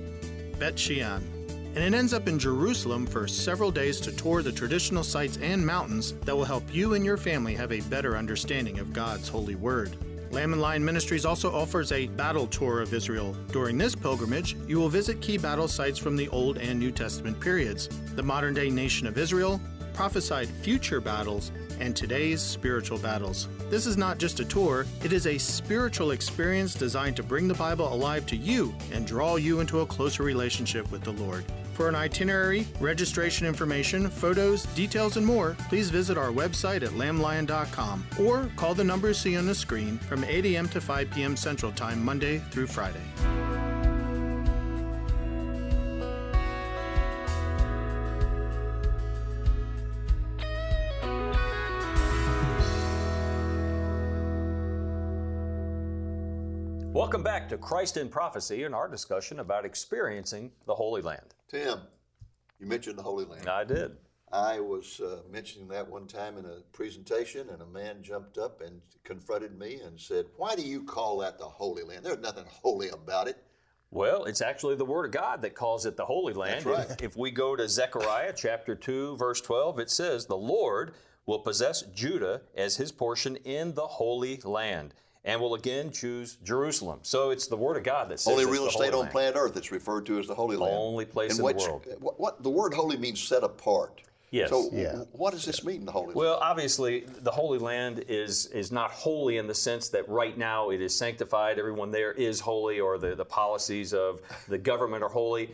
Bet 0.60 0.78
Shean, 0.78 1.31
and 1.74 1.82
it 1.82 1.96
ends 1.96 2.12
up 2.12 2.28
in 2.28 2.38
Jerusalem 2.38 3.06
for 3.06 3.26
several 3.26 3.70
days 3.70 4.00
to 4.00 4.12
tour 4.12 4.42
the 4.42 4.52
traditional 4.52 5.02
sites 5.02 5.38
and 5.40 5.64
mountains 5.64 6.12
that 6.24 6.36
will 6.36 6.44
help 6.44 6.64
you 6.72 6.94
and 6.94 7.04
your 7.04 7.16
family 7.16 7.54
have 7.54 7.72
a 7.72 7.80
better 7.82 8.16
understanding 8.16 8.78
of 8.78 8.92
God's 8.92 9.28
holy 9.28 9.54
word. 9.54 9.96
Lamb 10.30 10.52
and 10.52 10.62
Lion 10.62 10.84
Ministries 10.84 11.26
also 11.26 11.54
offers 11.54 11.92
a 11.92 12.06
battle 12.08 12.46
tour 12.46 12.80
of 12.80 12.94
Israel. 12.94 13.36
During 13.52 13.76
this 13.76 13.94
pilgrimage, 13.94 14.56
you 14.66 14.78
will 14.78 14.88
visit 14.88 15.20
key 15.20 15.36
battle 15.36 15.68
sites 15.68 15.98
from 15.98 16.16
the 16.16 16.28
Old 16.28 16.56
and 16.56 16.78
New 16.78 16.90
Testament 16.90 17.38
periods, 17.38 17.88
the 18.14 18.22
modern 18.22 18.54
day 18.54 18.70
nation 18.70 19.06
of 19.06 19.18
Israel, 19.18 19.60
prophesied 19.92 20.48
future 20.48 21.00
battles, 21.00 21.52
and 21.80 21.94
today's 21.94 22.40
spiritual 22.40 22.98
battles. 22.98 23.48
This 23.68 23.86
is 23.86 23.96
not 23.96 24.18
just 24.18 24.40
a 24.40 24.44
tour, 24.44 24.86
it 25.04 25.12
is 25.12 25.26
a 25.26 25.36
spiritual 25.36 26.12
experience 26.12 26.74
designed 26.74 27.16
to 27.16 27.22
bring 27.22 27.48
the 27.48 27.54
Bible 27.54 27.92
alive 27.92 28.24
to 28.26 28.36
you 28.36 28.74
and 28.90 29.06
draw 29.06 29.36
you 29.36 29.60
into 29.60 29.80
a 29.80 29.86
closer 29.86 30.22
relationship 30.22 30.90
with 30.90 31.02
the 31.02 31.12
Lord. 31.12 31.44
For 31.72 31.88
an 31.88 31.94
itinerary, 31.94 32.66
registration 32.80 33.46
information, 33.46 34.10
photos, 34.10 34.66
details, 34.66 35.16
and 35.16 35.24
more, 35.24 35.56
please 35.68 35.88
visit 35.88 36.18
our 36.18 36.30
website 36.30 36.82
at 36.82 36.90
lamblion.com 36.90 38.06
or 38.20 38.50
call 38.56 38.74
the 38.74 38.84
numbers 38.84 39.18
seen 39.18 39.38
on 39.38 39.46
the 39.46 39.54
screen 39.54 39.98
from 39.98 40.22
8 40.22 40.44
a.m. 40.44 40.68
to 40.68 40.80
5 40.80 41.10
p.m. 41.10 41.36
Central 41.36 41.72
Time, 41.72 42.04
Monday 42.04 42.38
through 42.50 42.66
Friday. 42.66 43.00
Welcome 56.92 57.22
back 57.22 57.48
to 57.48 57.56
Christ 57.56 57.96
in 57.96 58.10
Prophecy 58.10 58.64
and 58.64 58.74
our 58.74 58.88
discussion 58.88 59.40
about 59.40 59.64
experiencing 59.64 60.50
the 60.66 60.74
Holy 60.74 61.00
Land. 61.00 61.34
Tim, 61.52 61.80
you 62.58 62.66
mentioned 62.66 62.96
the 62.96 63.02
Holy 63.02 63.26
Land. 63.26 63.46
I 63.46 63.64
did. 63.64 63.92
I 64.32 64.58
was 64.60 65.00
uh, 65.00 65.18
mentioning 65.30 65.68
that 65.68 65.86
one 65.86 66.06
time 66.06 66.38
in 66.38 66.46
a 66.46 66.60
presentation, 66.72 67.50
and 67.50 67.60
a 67.60 67.66
man 67.66 68.02
jumped 68.02 68.38
up 68.38 68.62
and 68.62 68.80
confronted 69.04 69.58
me 69.58 69.78
and 69.84 70.00
said, 70.00 70.24
Why 70.38 70.56
do 70.56 70.62
you 70.62 70.82
call 70.82 71.18
that 71.18 71.38
the 71.38 71.44
Holy 71.44 71.82
Land? 71.82 72.06
There's 72.06 72.20
nothing 72.20 72.46
holy 72.48 72.88
about 72.88 73.28
it. 73.28 73.36
Well, 73.90 74.24
it's 74.24 74.40
actually 74.40 74.76
the 74.76 74.86
Word 74.86 75.04
of 75.04 75.10
God 75.10 75.42
that 75.42 75.54
calls 75.54 75.84
it 75.84 75.98
the 75.98 76.06
Holy 76.06 76.32
Land. 76.32 76.64
That's 76.64 76.64
right. 76.64 76.90
If, 76.98 77.02
if 77.02 77.16
we 77.18 77.30
go 77.30 77.54
to 77.54 77.68
Zechariah 77.68 78.32
chapter 78.34 78.74
2, 78.74 79.18
verse 79.18 79.42
12, 79.42 79.78
it 79.80 79.90
says, 79.90 80.24
The 80.24 80.34
Lord 80.34 80.94
will 81.26 81.40
possess 81.40 81.82
Judah 81.82 82.40
as 82.56 82.78
his 82.78 82.92
portion 82.92 83.36
in 83.36 83.74
the 83.74 83.86
Holy 83.86 84.40
Land 84.42 84.94
and 85.24 85.40
will 85.40 85.54
again 85.54 85.90
choose 85.92 86.36
Jerusalem. 86.44 86.98
So 87.02 87.30
it's 87.30 87.46
the 87.46 87.56
Word 87.56 87.76
of 87.76 87.84
God 87.84 88.08
that 88.08 88.18
says 88.20 88.32
Only 88.32 88.44
it's 88.44 88.52
real 88.52 88.62
the 88.64 88.68
estate 88.70 88.86
Holy 88.86 88.94
on 88.94 89.00
Land. 89.00 89.10
planet 89.12 89.34
Earth 89.36 89.54
that's 89.54 89.70
referred 89.70 90.06
to 90.06 90.18
as 90.18 90.26
the 90.26 90.34
Holy 90.34 90.56
Land. 90.56 90.72
The 90.72 90.76
only 90.78 91.04
place 91.04 91.30
And 91.30 91.38
in 91.40 91.42
the 91.42 91.44
which- 91.54 91.62
world. 91.66 91.86
What, 92.00 92.18
what 92.20 92.42
the 92.42 92.50
word 92.50 92.74
holy 92.74 92.96
means 92.96 93.22
set 93.22 93.44
apart. 93.44 94.02
Yes. 94.30 94.48
So 94.48 94.70
Yeah. 94.72 95.04
what 95.12 95.32
does 95.32 95.44
this 95.44 95.62
mean, 95.62 95.84
the 95.84 95.92
Holy 95.92 96.06
Land? 96.06 96.16
Well, 96.16 96.38
obviously, 96.40 97.00
the 97.00 97.30
Holy 97.30 97.58
Land 97.58 98.04
is 98.08 98.46
is 98.46 98.72
not 98.72 98.90
holy 98.90 99.36
in 99.36 99.46
the 99.46 99.54
sense 99.54 99.90
that 99.90 100.08
right 100.08 100.36
now 100.38 100.70
it 100.70 100.80
is 100.80 100.96
sanctified. 100.96 101.58
Everyone 101.58 101.90
there 101.90 102.12
is 102.12 102.40
holy, 102.40 102.80
or 102.80 102.96
the, 102.98 103.14
the 103.14 103.26
policies 103.26 103.92
of 103.92 104.20
the 104.48 104.56
government 104.58 105.02
are 105.04 105.10
holy. 105.10 105.50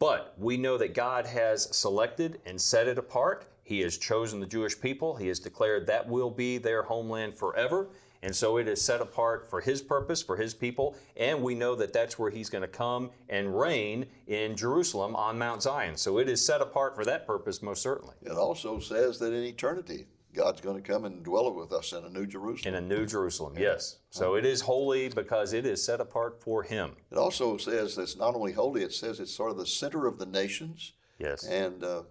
But 0.00 0.34
we 0.38 0.56
know 0.56 0.76
that 0.78 0.92
God 0.92 1.24
has 1.26 1.74
selected 1.76 2.40
and 2.46 2.60
set 2.60 2.88
it 2.88 2.98
apart. 2.98 3.46
He 3.62 3.80
has 3.80 3.96
chosen 3.96 4.40
the 4.40 4.46
Jewish 4.46 4.80
people. 4.80 5.14
He 5.14 5.28
has 5.28 5.38
declared 5.38 5.86
that 5.86 6.08
will 6.08 6.30
be 6.30 6.58
their 6.58 6.82
homeland 6.82 7.36
forever. 7.38 7.86
And 8.22 8.34
so 8.34 8.58
it 8.58 8.68
is 8.68 8.82
set 8.82 9.00
apart 9.00 9.48
for 9.48 9.60
His 9.60 9.80
purpose, 9.80 10.22
for 10.22 10.36
His 10.36 10.52
people. 10.52 10.96
And 11.16 11.42
we 11.42 11.54
know 11.54 11.74
that 11.76 11.92
that's 11.92 12.18
where 12.18 12.30
He's 12.30 12.50
going 12.50 12.62
to 12.62 12.68
come 12.68 13.10
and 13.28 13.58
reign 13.58 14.06
in 14.26 14.56
Jerusalem 14.56 15.16
on 15.16 15.38
Mount 15.38 15.62
Zion. 15.62 15.96
So 15.96 16.18
it 16.18 16.28
is 16.28 16.44
set 16.44 16.60
apart 16.60 16.94
for 16.94 17.04
that 17.04 17.26
purpose, 17.26 17.62
most 17.62 17.82
certainly. 17.82 18.14
it 18.22 18.32
also 18.32 18.78
says 18.78 19.18
that 19.20 19.32
in 19.32 19.44
eternity, 19.44 20.06
God's 20.34 20.60
going 20.60 20.80
to 20.80 20.92
come 20.92 21.04
and 21.04 21.24
dwell 21.24 21.52
with 21.52 21.72
us 21.72 21.92
in 21.92 22.04
a 22.04 22.08
new 22.08 22.26
Jerusalem. 22.26 22.74
In 22.74 22.84
a 22.84 22.86
new 22.86 23.04
Jerusalem, 23.04 23.54
yes. 23.58 23.96
So 24.10 24.36
it 24.36 24.44
is 24.44 24.60
holy 24.60 25.08
because 25.08 25.52
it 25.52 25.66
is 25.66 25.82
set 25.84 26.00
apart 26.00 26.40
for 26.40 26.62
Him. 26.62 26.92
It 27.10 27.18
also 27.18 27.56
says 27.56 27.96
that 27.96 28.02
it's 28.02 28.16
not 28.16 28.34
only 28.34 28.52
holy, 28.52 28.82
it 28.82 28.92
says 28.92 29.18
it's 29.18 29.34
sort 29.34 29.50
of 29.50 29.56
the 29.56 29.66
center 29.66 30.06
of 30.06 30.18
the 30.18 30.26
nations. 30.26 30.92
Yes. 31.18 31.44
And 31.46 31.82
uh, 31.82 32.02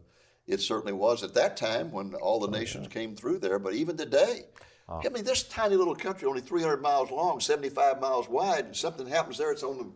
it 0.48 0.60
certainly 0.60 0.94
was 0.94 1.24
at 1.24 1.34
that 1.36 1.56
time 1.56 1.92
when 1.92 2.13
all 2.16 2.39
the 2.39 2.50
nations 2.50 2.88
came 2.89 3.16
through 3.16 3.39
there. 3.39 3.60
But 3.60 3.74
even 3.74 3.96
today, 3.96 4.46
I 4.89 5.10
mean, 5.10 5.24
this 5.24 5.43
tiny 5.43 5.75
little 5.75 5.96
country, 5.96 6.27
only 6.27 6.41
300 6.41 6.81
miles 6.81 7.12
long, 7.12 7.39
75 7.39 8.01
miles 8.01 8.27
wide, 8.27 8.65
and 8.65 8.75
something 8.75 9.08
happens 9.08 9.38
there, 9.38 9.51
it's 9.51 9.63
on 9.63 9.77
the, 9.77 9.88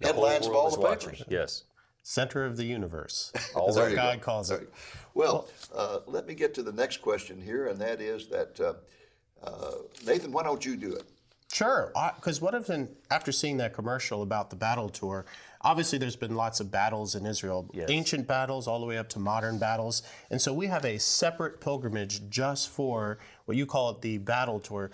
The 0.00 0.06
headlines 0.08 0.46
of 0.46 0.54
all 0.54 0.70
the 0.70 0.80
watching. 0.80 1.10
papers. 1.10 1.26
Yes. 1.28 1.64
Center 2.02 2.44
of 2.44 2.56
the 2.56 2.64
universe, 2.64 3.32
Oh, 3.54 3.68
as 3.68 3.76
our 3.76 3.90
you 3.90 3.96
go. 3.96 4.02
God 4.02 4.20
calls 4.22 4.50
it. 4.50 4.68
Well, 5.14 5.48
uh, 5.74 5.98
let 6.06 6.26
me 6.26 6.34
get 6.34 6.54
to 6.54 6.62
the 6.62 6.72
next 6.72 6.98
question 7.02 7.40
here, 7.40 7.66
and 7.68 7.78
that 7.80 8.00
is 8.00 8.26
that 8.28 8.58
uh, 8.60 8.74
uh, 9.46 9.72
Nathan, 10.06 10.32
why 10.32 10.42
don't 10.42 10.64
you 10.64 10.76
do 10.76 10.94
it? 10.94 11.04
Sure, 11.52 11.92
because 12.14 12.40
what 12.40 12.54
if, 12.54 12.70
in, 12.70 12.88
after 13.10 13.32
seeing 13.32 13.56
that 13.56 13.74
commercial 13.74 14.22
about 14.22 14.50
the 14.50 14.56
battle 14.56 14.88
tour, 14.88 15.26
obviously 15.62 15.98
there's 15.98 16.14
been 16.14 16.36
lots 16.36 16.60
of 16.60 16.70
battles 16.70 17.16
in 17.16 17.26
Israel, 17.26 17.68
ancient 17.88 18.28
battles 18.28 18.68
all 18.68 18.78
the 18.78 18.86
way 18.86 18.96
up 18.96 19.08
to 19.08 19.18
modern 19.18 19.58
battles, 19.58 20.04
and 20.30 20.40
so 20.40 20.52
we 20.54 20.68
have 20.68 20.84
a 20.84 20.96
separate 20.98 21.60
pilgrimage 21.60 22.28
just 22.30 22.68
for 22.68 23.18
what 23.50 23.56
you 23.56 23.66
call 23.66 23.90
it 23.90 24.00
the 24.00 24.16
battle 24.18 24.60
tour. 24.60 24.92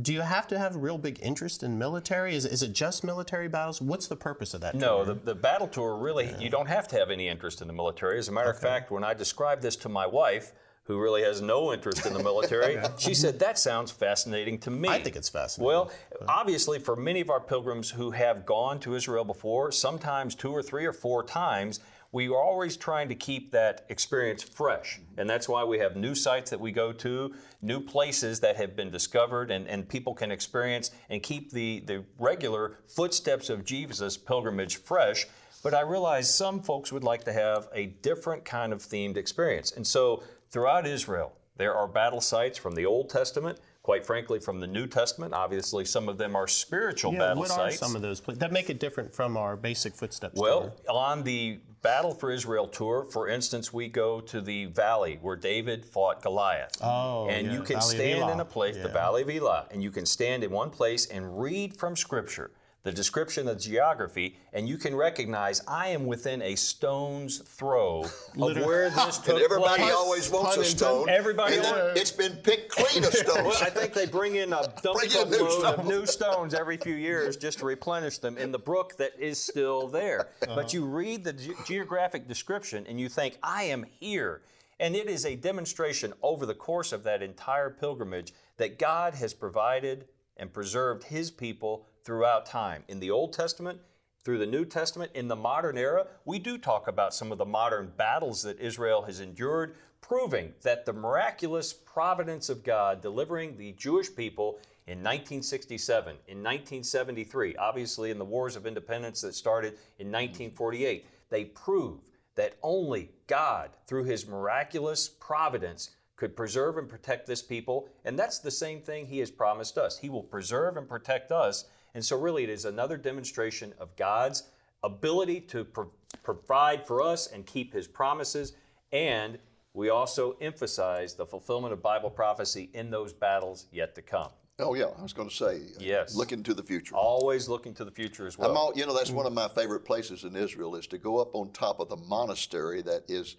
Do 0.00 0.12
you 0.12 0.20
have 0.20 0.46
to 0.48 0.58
have 0.60 0.76
a 0.76 0.78
real 0.78 0.96
big 0.96 1.18
interest 1.20 1.64
in 1.64 1.76
military? 1.76 2.36
Is, 2.36 2.44
is 2.44 2.62
it 2.62 2.72
just 2.72 3.02
military 3.02 3.48
battles? 3.48 3.82
What's 3.82 4.06
the 4.06 4.14
purpose 4.14 4.54
of 4.54 4.60
that? 4.60 4.76
No, 4.76 5.04
tour? 5.04 5.14
the, 5.14 5.20
the 5.24 5.34
battle 5.34 5.66
tour 5.66 5.96
really, 5.96 6.32
you 6.38 6.48
don't 6.48 6.68
have 6.68 6.86
to 6.88 6.96
have 6.96 7.10
any 7.10 7.26
interest 7.26 7.62
in 7.62 7.66
the 7.66 7.72
military. 7.72 8.16
As 8.18 8.28
a 8.28 8.32
matter 8.32 8.50
of 8.50 8.60
fact, 8.60 8.92
when 8.92 9.02
I 9.02 9.12
described 9.12 9.60
this 9.60 9.74
to 9.76 9.88
my 9.88 10.06
wife, 10.06 10.52
who 10.84 11.00
really 11.00 11.22
has 11.22 11.40
no 11.40 11.72
interest 11.72 12.06
in 12.06 12.12
the 12.12 12.22
military, 12.22 12.78
she 12.96 13.12
said, 13.12 13.40
That 13.40 13.58
sounds 13.58 13.90
fascinating 13.90 14.58
to 14.60 14.70
me. 14.70 14.88
I 14.88 15.02
think 15.02 15.16
it's 15.16 15.28
fascinating. 15.28 15.66
Well, 15.66 15.90
uh-huh. 16.12 16.26
obviously, 16.28 16.78
for 16.78 16.94
many 16.94 17.20
of 17.20 17.28
our 17.28 17.40
pilgrims 17.40 17.90
who 17.90 18.12
have 18.12 18.46
gone 18.46 18.78
to 18.80 18.94
Israel 18.94 19.24
before, 19.24 19.72
sometimes 19.72 20.36
two 20.36 20.52
or 20.52 20.62
three 20.62 20.86
or 20.86 20.92
four 20.92 21.24
times, 21.24 21.80
we 22.16 22.28
are 22.28 22.42
always 22.42 22.78
trying 22.78 23.10
to 23.10 23.14
keep 23.14 23.50
that 23.50 23.84
experience 23.90 24.42
fresh. 24.42 25.00
And 25.18 25.28
that's 25.28 25.50
why 25.50 25.64
we 25.64 25.80
have 25.80 25.96
new 25.96 26.14
sites 26.14 26.50
that 26.50 26.58
we 26.58 26.72
go 26.72 26.90
to, 26.92 27.34
new 27.60 27.78
places 27.78 28.40
that 28.40 28.56
have 28.56 28.74
been 28.74 28.90
discovered, 28.90 29.50
and, 29.50 29.68
and 29.68 29.86
people 29.86 30.14
can 30.14 30.30
experience 30.30 30.92
and 31.10 31.22
keep 31.22 31.52
the, 31.52 31.80
the 31.80 32.04
regular 32.18 32.78
footsteps 32.86 33.50
of 33.50 33.66
Jesus 33.66 34.16
pilgrimage 34.16 34.78
fresh. 34.78 35.26
But 35.62 35.74
I 35.74 35.82
realize 35.82 36.34
some 36.34 36.62
folks 36.62 36.90
would 36.90 37.04
like 37.04 37.24
to 37.24 37.34
have 37.34 37.68
a 37.74 37.84
different 37.84 38.46
kind 38.46 38.72
of 38.72 38.80
themed 38.80 39.18
experience. 39.18 39.72
And 39.72 39.86
so 39.86 40.22
throughout 40.50 40.86
Israel, 40.86 41.34
there 41.58 41.74
are 41.74 41.86
battle 41.86 42.22
sites 42.22 42.56
from 42.56 42.76
the 42.76 42.86
Old 42.86 43.10
Testament, 43.10 43.60
quite 43.82 44.06
frankly, 44.06 44.38
from 44.38 44.60
the 44.60 44.66
New 44.66 44.86
Testament. 44.86 45.34
Obviously, 45.34 45.84
some 45.84 46.08
of 46.08 46.16
them 46.16 46.34
are 46.34 46.48
spiritual 46.48 47.12
yeah, 47.12 47.18
battle 47.18 47.40
what 47.40 47.48
sites. 47.48 47.58
What 47.58 47.68
are 47.68 47.72
some 47.88 47.96
of 47.96 48.00
those 48.00 48.22
that 48.22 48.52
make 48.52 48.70
it 48.70 48.80
different 48.80 49.14
from 49.14 49.36
our 49.36 49.54
basic 49.54 49.94
footsteps? 49.94 50.40
Well, 50.40 50.74
on 50.88 51.22
the 51.22 51.60
Battle 51.86 52.14
for 52.14 52.32
Israel 52.32 52.66
tour, 52.66 53.04
for 53.04 53.28
instance, 53.28 53.72
we 53.72 53.86
go 53.86 54.20
to 54.20 54.40
the 54.40 54.64
valley 54.66 55.20
where 55.22 55.36
David 55.36 55.84
fought 55.84 56.20
Goliath. 56.20 56.72
Oh, 56.82 57.28
and 57.28 57.46
yeah, 57.46 57.52
you 57.52 57.62
can 57.62 57.80
stand 57.80 58.28
in 58.28 58.40
a 58.40 58.44
place, 58.44 58.76
the 58.76 58.88
Valley 58.88 59.22
of 59.22 59.30
Elah, 59.30 59.66
and 59.70 59.80
you 59.80 59.92
can 59.92 60.04
stand 60.04 60.42
in 60.42 60.50
one 60.50 60.70
place 60.70 61.06
and 61.06 61.40
read 61.40 61.76
from 61.76 61.94
Scripture 61.94 62.50
the 62.86 62.92
description 62.92 63.48
of 63.48 63.58
geography, 63.58 64.36
and 64.52 64.68
you 64.68 64.78
can 64.78 64.94
recognize 64.94 65.60
I 65.66 65.88
am 65.88 66.06
within 66.06 66.40
a 66.40 66.54
stone's 66.54 67.38
throw 67.38 68.02
of 68.04 68.56
where 68.64 68.90
this 68.90 69.18
took 69.24 69.34
And 69.34 69.42
everybody 69.42 69.82
place. 69.82 69.92
always 69.92 70.30
wants 70.30 70.54
Pun 70.54 70.60
a 70.64 70.68
stone. 70.68 71.00
intended. 71.00 71.18
Everybody 71.18 71.54
and 71.56 71.64
then 71.64 71.96
it's 71.96 72.12
been 72.12 72.36
picked 72.36 72.70
clean 72.70 73.02
of 73.02 73.12
stones. 73.12 73.42
Well, 73.44 73.58
I 73.60 73.70
think 73.70 73.92
they 73.92 74.06
bring 74.06 74.36
in 74.36 74.52
a 74.52 74.62
dump 74.84 75.00
Bring 75.00 75.10
in 75.10 75.16
truck 75.16 75.30
new 75.30 75.38
load 75.48 75.64
of 75.80 75.84
new 75.84 76.06
stones 76.06 76.54
every 76.54 76.76
few 76.76 76.94
years 76.94 77.36
just 77.36 77.58
to 77.58 77.66
replenish 77.66 78.18
them 78.18 78.38
in 78.38 78.52
the 78.52 78.58
brook 78.60 78.96
that 78.98 79.18
is 79.18 79.36
still 79.40 79.88
there. 79.88 80.28
Uh-huh. 80.44 80.54
But 80.54 80.72
you 80.72 80.84
read 80.86 81.24
the 81.24 81.32
ge- 81.32 81.50
geographic 81.66 82.28
description 82.28 82.86
and 82.88 83.00
you 83.00 83.08
think, 83.08 83.36
I 83.42 83.64
am 83.64 83.84
here. 83.98 84.42
And 84.78 84.94
it 84.94 85.08
is 85.08 85.26
a 85.26 85.34
demonstration 85.34 86.12
over 86.22 86.46
the 86.46 86.54
course 86.54 86.92
of 86.92 87.02
that 87.02 87.20
entire 87.20 87.70
pilgrimage 87.70 88.32
that 88.58 88.78
God 88.78 89.14
has 89.16 89.34
provided 89.34 90.04
and 90.36 90.52
preserved 90.52 91.02
his 91.02 91.32
people 91.32 91.88
throughout 92.06 92.46
time. 92.46 92.84
In 92.88 93.00
the 93.00 93.10
Old 93.10 93.32
Testament, 93.32 93.80
through 94.24 94.38
the 94.38 94.46
New 94.46 94.64
Testament, 94.64 95.10
in 95.14 95.28
the 95.28 95.36
modern 95.36 95.76
era, 95.76 96.06
we 96.24 96.38
do 96.38 96.56
talk 96.56 96.88
about 96.88 97.12
some 97.12 97.32
of 97.32 97.38
the 97.38 97.44
modern 97.44 97.92
battles 97.96 98.42
that 98.44 98.60
Israel 98.60 99.02
has 99.02 99.20
endured, 99.20 99.74
proving 100.00 100.54
that 100.62 100.86
the 100.86 100.92
miraculous 100.92 101.72
providence 101.72 102.48
of 102.48 102.62
God 102.62 103.02
delivering 103.02 103.56
the 103.56 103.72
Jewish 103.72 104.14
people 104.14 104.58
in 104.86 104.98
1967, 104.98 106.10
in 106.28 106.38
1973, 106.38 107.56
obviously 107.56 108.12
in 108.12 108.18
the 108.18 108.24
wars 108.24 108.54
of 108.54 108.66
independence 108.66 109.20
that 109.22 109.34
started 109.34 109.74
in 109.98 110.06
1948, 110.06 111.06
they 111.28 111.44
prove 111.44 111.98
that 112.36 112.54
only 112.62 113.10
God, 113.26 113.70
through 113.88 114.04
his 114.04 114.28
miraculous 114.28 115.08
providence, 115.08 115.90
could 116.14 116.36
preserve 116.36 116.78
and 116.78 116.88
protect 116.88 117.26
this 117.26 117.42
people. 117.42 117.88
And 118.04 118.16
that's 118.16 118.38
the 118.38 118.50
same 118.50 118.80
thing 118.80 119.06
he 119.06 119.18
has 119.18 119.30
promised 119.30 119.76
us. 119.76 119.98
He 119.98 120.08
will 120.08 120.22
preserve 120.22 120.76
and 120.76 120.88
protect 120.88 121.32
us. 121.32 121.64
And 121.96 122.04
so, 122.04 122.18
really, 122.18 122.44
it 122.44 122.50
is 122.50 122.66
another 122.66 122.98
demonstration 122.98 123.72
of 123.78 123.96
God's 123.96 124.42
ability 124.84 125.40
to 125.40 125.64
pro- 125.64 125.90
provide 126.22 126.86
for 126.86 127.00
us 127.00 127.28
and 127.28 127.46
keep 127.46 127.72
his 127.72 127.88
promises. 127.88 128.52
And 128.92 129.38
we 129.72 129.88
also 129.88 130.36
emphasize 130.42 131.14
the 131.14 131.24
fulfillment 131.24 131.72
of 131.72 131.80
Bible 131.82 132.10
prophecy 132.10 132.68
in 132.74 132.90
those 132.90 133.14
battles 133.14 133.64
yet 133.72 133.94
to 133.94 134.02
come. 134.02 134.28
oh 134.58 134.74
yeah, 134.74 134.88
I 134.98 135.02
was 135.02 135.14
going 135.14 135.30
to 135.30 135.34
say. 135.34 135.56
uh, 135.56 135.78
Yes. 135.78 136.14
Looking 136.14 136.42
to 136.42 136.52
the 136.52 136.62
future. 136.62 136.94
Always 136.94 137.48
looking 137.48 137.72
to 137.72 137.84
the 137.86 137.90
future 137.90 138.26
as 138.26 138.36
well. 138.36 138.50
I'm 138.50 138.56
all, 138.58 138.72
you 138.76 138.84
know, 138.84 138.94
that's 138.94 139.10
one 139.10 139.24
of 139.24 139.32
my 139.32 139.48
favorite 139.48 139.86
places 139.86 140.24
in 140.24 140.36
Israel 140.36 140.76
is 140.76 140.86
to 140.88 140.98
go 140.98 141.18
up 141.18 141.34
on 141.34 141.50
top 141.52 141.80
of 141.80 141.88
the 141.88 141.96
monastery 141.96 142.82
that 142.82 143.04
is 143.08 143.36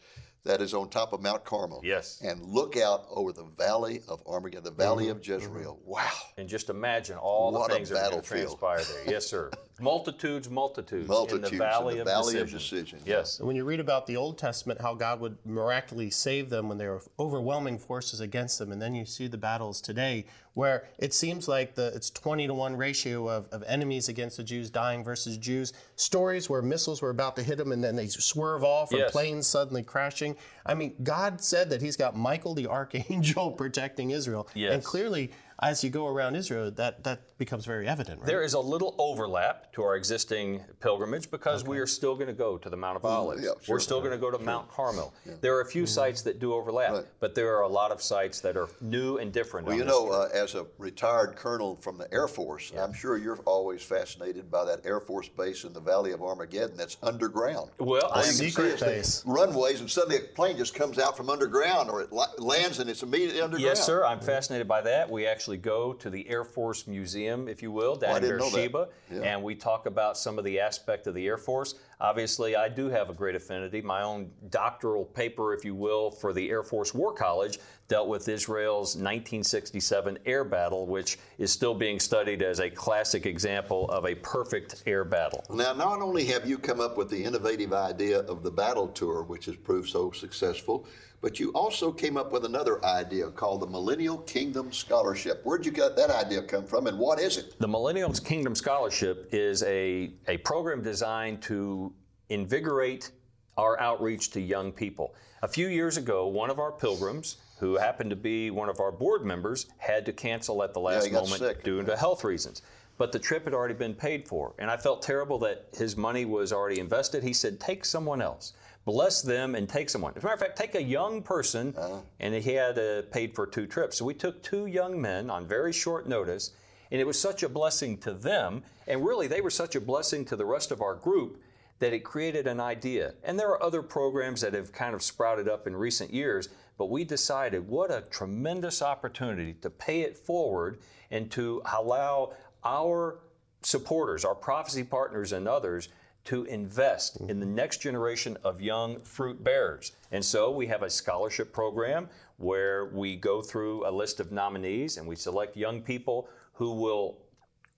that 0.48 0.62
is 0.62 0.74
on 0.74 0.90
top 0.90 1.14
of 1.14 1.22
Mount 1.22 1.44
Carmel. 1.44 1.82
Yes. 1.84 2.22
And 2.24 2.42
look 2.44 2.78
out 2.78 3.06
over 3.10 3.32
the 3.32 3.44
valley 3.44 4.02
of 4.08 4.24
Armageddon, 4.26 4.64
the 4.64 4.72
valley 4.72 5.06
mm-hmm. 5.06 5.18
of 5.18 5.28
Jezreel. 5.28 5.76
Mm-hmm. 5.82 5.92
Wow. 5.92 6.10
And 6.38 6.50
just 6.50 6.70
imagine 6.70 7.18
all 7.18 7.52
What 7.52 7.70
the 7.70 7.76
things 7.76 7.90
that 7.90 8.08
are 8.08 8.12
going 8.12 8.22
to 8.24 8.28
transpire 8.28 8.82
there. 8.82 9.14
Yes, 9.14 9.28
sir. 9.28 9.52
multitudes, 9.80 10.50
multitudes, 10.50 11.08
Multitudes 11.08 11.52
in 11.52 11.58
the 11.58 11.64
valley, 11.64 12.00
in 12.00 12.06
the 12.06 12.12
of, 12.16 12.26
valley 12.26 12.40
of 12.40 12.50
decision. 12.50 12.98
decision. 12.98 13.00
Yes. 13.06 13.40
And 13.40 13.48
when 13.48 13.56
you 13.56 13.64
read 13.64 13.80
about 13.80 14.08
the 14.08 14.18
Old 14.18 14.38
Testament, 14.38 14.82
how 14.82 14.94
God 14.96 15.20
would 15.20 15.38
miraculously 15.46 16.10
save 16.10 16.50
them 16.50 16.68
when 16.70 16.78
there 16.78 16.92
were 16.94 17.02
overwhelming 17.20 17.78
forces 17.80 18.20
against 18.20 18.60
them, 18.60 18.72
and 18.72 18.82
then 18.82 18.96
you 18.96 19.06
see 19.06 19.28
the 19.28 19.38
battles 19.38 19.82
today, 19.82 20.26
where 20.54 20.86
it 20.98 21.14
seems 21.14 21.48
like 21.48 21.76
the 21.76 21.88
it's 21.96 22.10
20 22.10 22.48
to 22.48 22.54
1 22.54 22.76
ratio 22.76 23.28
of, 23.30 23.48
of 23.52 23.64
enemies 23.68 24.10
against 24.10 24.38
the 24.38 24.44
Jews 24.44 24.70
dying 24.72 25.04
versus 25.04 25.38
Jews. 25.38 25.72
Stories 25.96 26.50
where 26.50 26.62
missiles 26.64 27.02
were 27.02 27.12
about 27.12 27.36
to 27.36 27.44
hit 27.44 27.58
them 27.60 27.72
and 27.72 27.84
then 27.84 27.96
they 27.96 28.08
swerve 28.08 28.64
off, 28.64 28.92
or 28.92 28.98
Yes. 28.98 29.12
planes 29.12 29.46
suddenly 29.48 29.84
crashing. 29.84 30.36
I 30.66 30.74
mean, 30.74 30.96
God 31.04 31.40
said 31.42 31.70
that 31.70 31.82
He's 31.82 31.96
got 31.96 32.16
Michael 32.18 32.56
the 32.56 32.68
archangel 32.68 33.52
protecting 33.58 34.10
Israel, 34.12 34.48
Yes. 34.56 34.74
and 34.74 34.84
clearly, 34.84 35.32
as 35.62 35.84
you 35.84 35.90
go 35.90 36.08
around 36.08 36.36
Israel, 36.36 36.70
that 36.72 37.04
that 37.04 37.38
becomes 37.38 37.66
very 37.66 37.88
evident. 37.88 38.20
Right? 38.20 38.28
There 38.28 38.44
is 38.44 38.54
a 38.54 38.60
little 38.60 38.96
overlap 38.98 39.74
to 39.74 39.84
our 39.84 39.96
existing 39.96 40.64
pilgrimage 40.82 41.30
because 41.32 41.64
we 41.64 41.80
are 41.80 41.88
still 41.88 42.16
going 42.16 42.28
to 42.28 42.34
go 42.34 42.58
to 42.58 42.70
the 42.70 42.78
Mount 42.78 42.96
of 42.98 43.06
Olives. 43.06 43.42
yeah, 43.44 43.50
sure. 43.62 43.76
We're 43.76 43.80
still 43.80 44.00
going 44.00 44.12
to 44.12 44.18
go 44.18 44.30
to 44.32 44.38
Mount 44.40 44.70
Carmel. 44.70 45.14
There 45.42 45.56
are 45.56 45.62
a 45.62 45.66
few 45.66 45.86
sites 45.86 46.22
that 46.24 46.40
do 46.40 46.54
overlap, 46.54 46.92
Right. 46.92 47.06
but 47.20 47.34
there 47.36 47.56
are 47.56 47.62
a 47.64 47.68
lot 47.68 47.92
of 47.92 48.02
sites 48.02 48.40
that 48.42 48.56
are 48.58 48.70
new 48.82 49.18
and 49.18 49.32
different. 49.34 49.68
Well, 49.68 49.78
you 49.78 49.86
know, 49.86 50.10
uh, 50.12 50.30
as 50.34 50.56
a 50.56 50.66
retired 50.78 51.36
colonel 51.36 51.76
from 51.78 51.98
the 51.98 52.12
Air 52.14 52.28
Force, 52.28 52.72
I'm 52.78 52.94
sure 52.94 53.18
you're 53.18 53.38
always 53.46 53.82
fascinated 53.82 54.52
by 54.52 54.66
that 54.66 54.86
Air 54.86 55.00
Force 55.00 55.28
base 55.30 55.64
in 55.64 55.74
the 55.74 55.82
Valley 55.82 56.12
of 56.12 56.22
Armageddon 56.22 56.78
that's 56.78 56.98
underground. 57.04 57.72
Well, 57.80 58.06
All 58.06 58.14
I- 58.14 58.20
you 58.22 58.24
can 58.26 58.34
see 58.34 58.50
secret 58.50 58.74
is 58.74 58.82
base. 58.82 59.24
runways, 59.26 59.80
and 59.80 59.90
suddenly 59.90 60.18
a 60.18 60.20
plane 60.36 60.58
just 60.58 60.76
comes 60.76 61.00
out 61.00 61.16
from 61.18 61.30
underground, 61.30 61.90
or 61.90 62.02
it 62.02 62.12
lands 62.40 62.80
and 62.80 62.90
it's 62.90 63.04
immediately 63.04 63.42
underground. 63.42 63.64
Yes, 63.66 63.84
sir. 63.86 64.04
I'm 64.06 64.20
fascinated 64.20 64.68
by 64.68 64.82
that. 64.82 65.10
We 65.10 65.26
actually 65.26 65.47
go 65.56 65.94
to 65.94 66.10
the 66.10 66.28
Air 66.28 66.44
Force 66.44 66.88
Museum, 66.88 67.48
if 67.48 67.62
you 67.62 67.72
will, 67.72 67.96
down 67.96 68.10
Oh, 68.10 68.14
I 68.16 68.18
in 68.18 68.24
didn't 68.24 68.38
know 68.40 68.50
that. 68.50 68.56
Beersheba, 68.56 68.90
Yeah. 69.10 69.22
and 69.22 69.42
we 69.44 69.56
talk 69.56 69.86
about 69.86 70.18
some 70.18 70.38
of 70.38 70.44
the 70.44 70.60
aspect 70.60 71.08
of 71.08 71.14
the 71.14 71.26
Air 71.26 71.38
Force. 71.38 71.76
Obviously, 72.02 72.56
I 72.56 72.68
do 72.68 72.90
have 72.90 73.10
a 73.10 73.14
great 73.14 73.36
affinity. 73.36 73.82
My 73.82 74.04
own 74.04 74.30
doctoral 74.50 75.06
paper, 75.06 75.54
if 75.54 75.64
you 75.64 75.74
will, 75.76 76.12
for 76.12 76.34
the 76.34 76.50
Air 76.50 76.64
Force 76.64 76.94
War 76.94 77.14
College 77.14 77.58
dealt 77.88 78.10
with 78.10 78.28
Israel's 78.28 78.98
1967 78.98 80.18
air 80.26 80.44
battle, 80.44 80.86
which 80.86 81.18
is 81.38 81.52
still 81.52 81.74
being 81.74 82.00
studied 82.00 82.42
as 82.42 82.60
a 82.60 82.70
classic 82.70 83.26
example 83.26 83.90
of 83.90 84.06
a 84.06 84.16
perfect 84.16 84.84
air 84.86 85.04
battle. 85.06 85.44
Now, 85.50 85.74
not 85.74 86.02
only 86.02 86.26
have 86.26 86.48
you 86.48 86.58
come 86.58 86.82
up 86.82 86.98
with 86.98 87.10
the 87.10 87.24
innovative 87.24 87.72
idea 87.74 88.20
of 88.20 88.44
the 88.44 88.52
battle 88.52 88.88
tour, 88.90 89.24
which 89.24 89.46
has 89.46 89.56
proved 89.56 89.90
so 89.90 90.12
successful, 90.12 90.86
but 91.22 91.40
you 91.40 91.52
also 91.52 91.92
came 91.92 92.18
up 92.18 92.32
with 92.32 92.46
another 92.46 92.84
idea 92.86 93.30
called 93.30 93.62
the 93.62 93.68
Millennial 93.68 94.20
Kingdom 94.20 94.72
Scholarship. 94.72 95.42
Where'd 95.44 95.66
you 95.66 95.72
get 95.72 95.96
that 95.96 96.10
idea 96.10 96.42
come 96.44 96.66
from, 96.66 96.88
and 96.88 96.98
what 96.98 97.20
is 97.20 97.38
it? 97.38 97.60
The 97.60 97.68
Millennial 97.68 98.14
Kingdom 98.14 98.56
Scholarship 98.56 99.30
is 99.32 99.64
a, 99.64 100.12
a 100.28 100.38
program 100.38 100.84
designed 100.84 101.42
to 101.44 101.94
invigorate 102.30 103.12
our 103.58 103.80
outreach 103.80 104.30
to 104.32 104.42
young 104.42 104.72
people. 104.72 105.16
A 105.42 105.48
few 105.48 105.68
years 105.68 105.98
ago, 105.98 106.28
one 106.28 106.50
of 106.50 106.60
our 106.60 106.72
pilgrims, 106.72 107.38
who 107.60 107.76
happened 107.78 108.12
to 108.12 108.16
be 108.16 108.52
one 108.52 108.70
of 108.70 108.80
our 108.80 108.92
board 108.92 109.26
members, 109.26 109.68
had 109.78 110.06
to 110.06 110.14
cancel 110.14 110.62
at 110.62 110.74
the 110.74 110.80
last 110.80 111.12
got 111.12 111.24
moment 111.24 111.40
sick. 111.40 111.64
due 111.64 111.82
to 111.84 111.98
health 111.98 112.24
reasons. 112.24 112.62
But 112.98 113.12
the 113.12 113.20
trip 113.20 113.46
had 113.46 113.54
already 113.54 113.76
been 113.76 113.94
paid 113.94 114.28
for, 114.28 114.54
and 114.58 114.70
I 114.72 114.78
felt 114.78 115.02
terrible 115.04 115.38
that 115.40 115.68
his 115.78 115.96
money 115.96 116.26
was 116.26 116.52
already 116.52 116.80
invested. 116.80 117.24
He 117.24 117.34
said, 117.34 117.60
Take 117.60 117.86
someone 117.86 118.22
else. 118.22 118.54
Bless 118.88 119.22
them 119.22 119.54
and 119.54 119.68
take 119.68 119.90
someone. 119.90 120.14
As 120.16 120.24
a 120.24 120.26
matter 120.26 120.36
of 120.36 120.40
fact, 120.40 120.58
take 120.58 120.74
a 120.74 120.82
young 120.82 121.22
person, 121.22 121.76
uh-huh. 121.78 122.00
and 122.22 122.34
he 122.34 122.54
had 122.54 122.80
uh, 122.80 123.02
paid 123.12 123.36
for 123.36 123.46
two 123.46 123.68
trips. 123.68 123.98
So 123.98 124.06
we 124.06 124.14
took 124.14 124.42
two 124.42 124.68
young 124.68 125.00
men 125.02 125.30
on 125.30 125.46
very 125.46 125.74
short 125.74 126.08
notice, 126.08 126.52
and 126.90 127.02
it 127.02 127.06
was 127.06 127.22
such 127.22 127.44
a 127.44 127.50
blessing 127.50 127.98
to 127.98 128.14
them, 128.14 128.64
and 128.88 129.06
really 129.06 129.28
they 129.28 129.42
were 129.42 129.50
such 129.50 129.76
a 129.76 129.82
blessing 129.82 130.24
to 130.26 130.38
the 130.38 130.46
rest 130.46 130.72
of 130.72 130.82
our 130.82 130.96
group 130.96 131.42
that 131.80 131.92
it 131.92 132.06
created 132.06 132.48
an 132.48 132.62
idea. 132.62 133.14
And 133.26 133.38
there 133.38 133.50
are 133.50 133.62
other 133.62 133.82
programs 133.82 134.40
that 134.40 134.54
have 134.54 134.72
kind 134.72 134.96
of 134.96 135.04
sprouted 135.04 135.50
up 135.50 135.68
in 135.68 135.76
recent 135.76 136.14
years, 136.14 136.48
but 136.78 136.90
we 136.90 137.04
decided 137.04 137.68
what 137.68 137.92
a 137.92 138.06
tremendous 138.10 138.82
opportunity 138.82 139.52
to 139.56 139.70
pay 139.70 140.02
it 140.02 140.18
forward 140.18 140.80
and 141.12 141.30
to 141.32 141.62
allow 141.78 142.32
our 142.64 143.20
supporters, 143.64 144.24
our 144.24 144.34
prophecy 144.34 144.86
partners, 144.86 145.34
and 145.34 145.46
others 145.46 145.90
to 146.28 146.44
invest 146.44 147.16
in 147.22 147.40
the 147.40 147.46
mm-hmm. 147.46 147.56
next 147.56 147.82
generation 147.82 148.38
of 148.44 148.60
young 148.60 149.00
fruit 149.00 149.42
bearers. 149.46 149.94
And 150.12 150.24
so 150.24 150.52
we 150.52 150.68
have 150.68 150.84
a 150.84 150.90
scholarship 150.90 151.54
program 151.54 152.10
where 152.36 152.88
we 152.88 153.16
go 153.16 153.42
through 153.42 153.88
a 153.88 153.92
list 153.92 154.20
of 154.20 154.30
nominees 154.30 154.98
and 154.98 155.08
we 155.08 155.16
select 155.16 155.56
young 155.56 155.82
people 155.82 156.28
who 156.52 156.74
will 156.74 157.20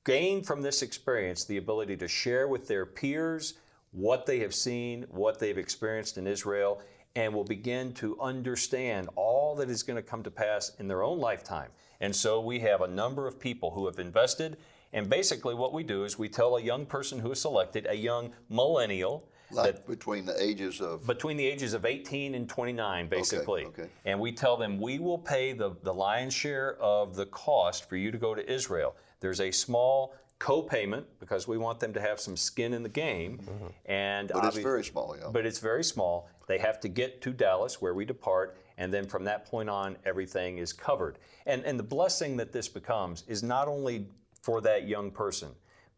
gain 0.04 0.42
from 0.42 0.64
this 0.64 0.82
experience 0.82 1.46
the 1.46 1.58
ability 1.58 1.96
to 1.98 2.08
share 2.08 2.48
with 2.48 2.68
their 2.68 2.88
peers 2.88 3.54
what 3.92 4.26
they 4.26 4.40
have 4.40 4.56
seen, 4.56 5.06
what 5.10 5.38
they've 5.38 5.60
experienced 5.60 6.18
in 6.18 6.26
Israel, 6.26 6.82
and 7.16 7.32
will 7.32 7.44
begin 7.44 7.94
to 7.94 8.20
understand 8.20 9.10
all 9.16 9.56
that 9.58 9.70
is 9.70 9.84
going 9.84 9.96
to 9.96 10.02
come 10.02 10.24
to 10.24 10.32
pass 10.32 10.72
in 10.80 10.88
their 10.88 11.04
own 11.04 11.20
lifetime. 11.20 11.70
And 12.00 12.16
so 12.16 12.42
we 12.42 12.60
have 12.62 12.82
a 12.82 12.88
number 12.88 13.28
of 13.28 13.40
people 13.40 13.70
who 13.72 13.86
have 13.86 14.00
invested. 14.00 14.58
And 14.94 15.10
basically, 15.10 15.54
what 15.54 15.74
we 15.74 15.84
do 15.84 16.04
is 16.04 16.18
we 16.18 16.30
tell 16.30 16.58
a 16.58 16.62
young 16.62 16.86
person 16.86 17.20
who 17.20 17.32
is 17.32 17.42
selected, 17.42 17.86
a 17.90 17.96
young 17.96 18.34
millennial, 18.50 19.28
like 19.52 19.76
that, 19.76 19.88
between 19.88 20.26
the 20.26 20.42
ages 20.42 20.80
of 20.82 21.08
between 21.08 21.36
the 21.36 21.46
ages 21.46 21.74
of 21.74 21.84
18 21.84 22.36
and 22.36 22.48
29 22.48 23.08
basically 23.08 23.66
okay, 23.66 23.82
okay. 23.82 23.92
and 24.06 24.20
we 24.20 24.32
tell 24.32 24.56
them 24.56 24.80
we 24.80 25.00
will 25.00 25.18
pay 25.18 25.54
the, 25.54 25.76
the 25.82 25.92
lion's 25.92 26.36
share 26.36 26.78
of 26.80 27.16
the 27.16 27.26
cost 27.26 27.90
for 27.90 27.96
you 27.96 28.12
to 28.12 28.20
go 28.20 28.36
to 28.36 28.48
israel 28.48 28.96
there's 29.22 29.42
a 29.42 29.50
small 29.50 30.14
co-payment 30.40 31.06
because 31.20 31.48
we 31.48 31.58
want 31.58 31.80
them 31.80 31.94
to 31.94 32.02
have 32.02 32.20
some 32.20 32.36
skin 32.36 32.74
in 32.74 32.82
the 32.82 32.90
game. 32.90 33.40
Mm-hmm. 33.40 33.68
And 33.86 34.32
but 34.34 34.46
it's 34.46 34.58
very 34.58 34.84
small, 34.84 35.16
yeah. 35.20 35.28
But 35.32 35.46
it's 35.46 35.60
very 35.60 35.84
small. 35.84 36.30
They 36.48 36.58
have 36.58 36.80
to 36.80 36.88
get 36.88 37.22
to 37.22 37.32
Dallas 37.32 37.82
where 37.82 37.94
we 37.94 38.06
depart, 38.06 38.58
and 38.78 38.92
then 38.92 39.06
from 39.06 39.26
that 39.26 39.46
point 39.46 39.70
on, 39.70 39.98
everything 40.06 40.58
is 40.58 40.74
covered. 40.74 41.20
And 41.46 41.64
and 41.66 41.78
the 41.78 41.84
blessing 41.84 42.38
that 42.38 42.52
this 42.52 42.68
becomes 42.68 43.26
is 43.28 43.44
not 43.44 43.68
only 43.68 44.08
for 44.42 44.62
that 44.62 44.88
young 44.88 45.12
person, 45.12 45.50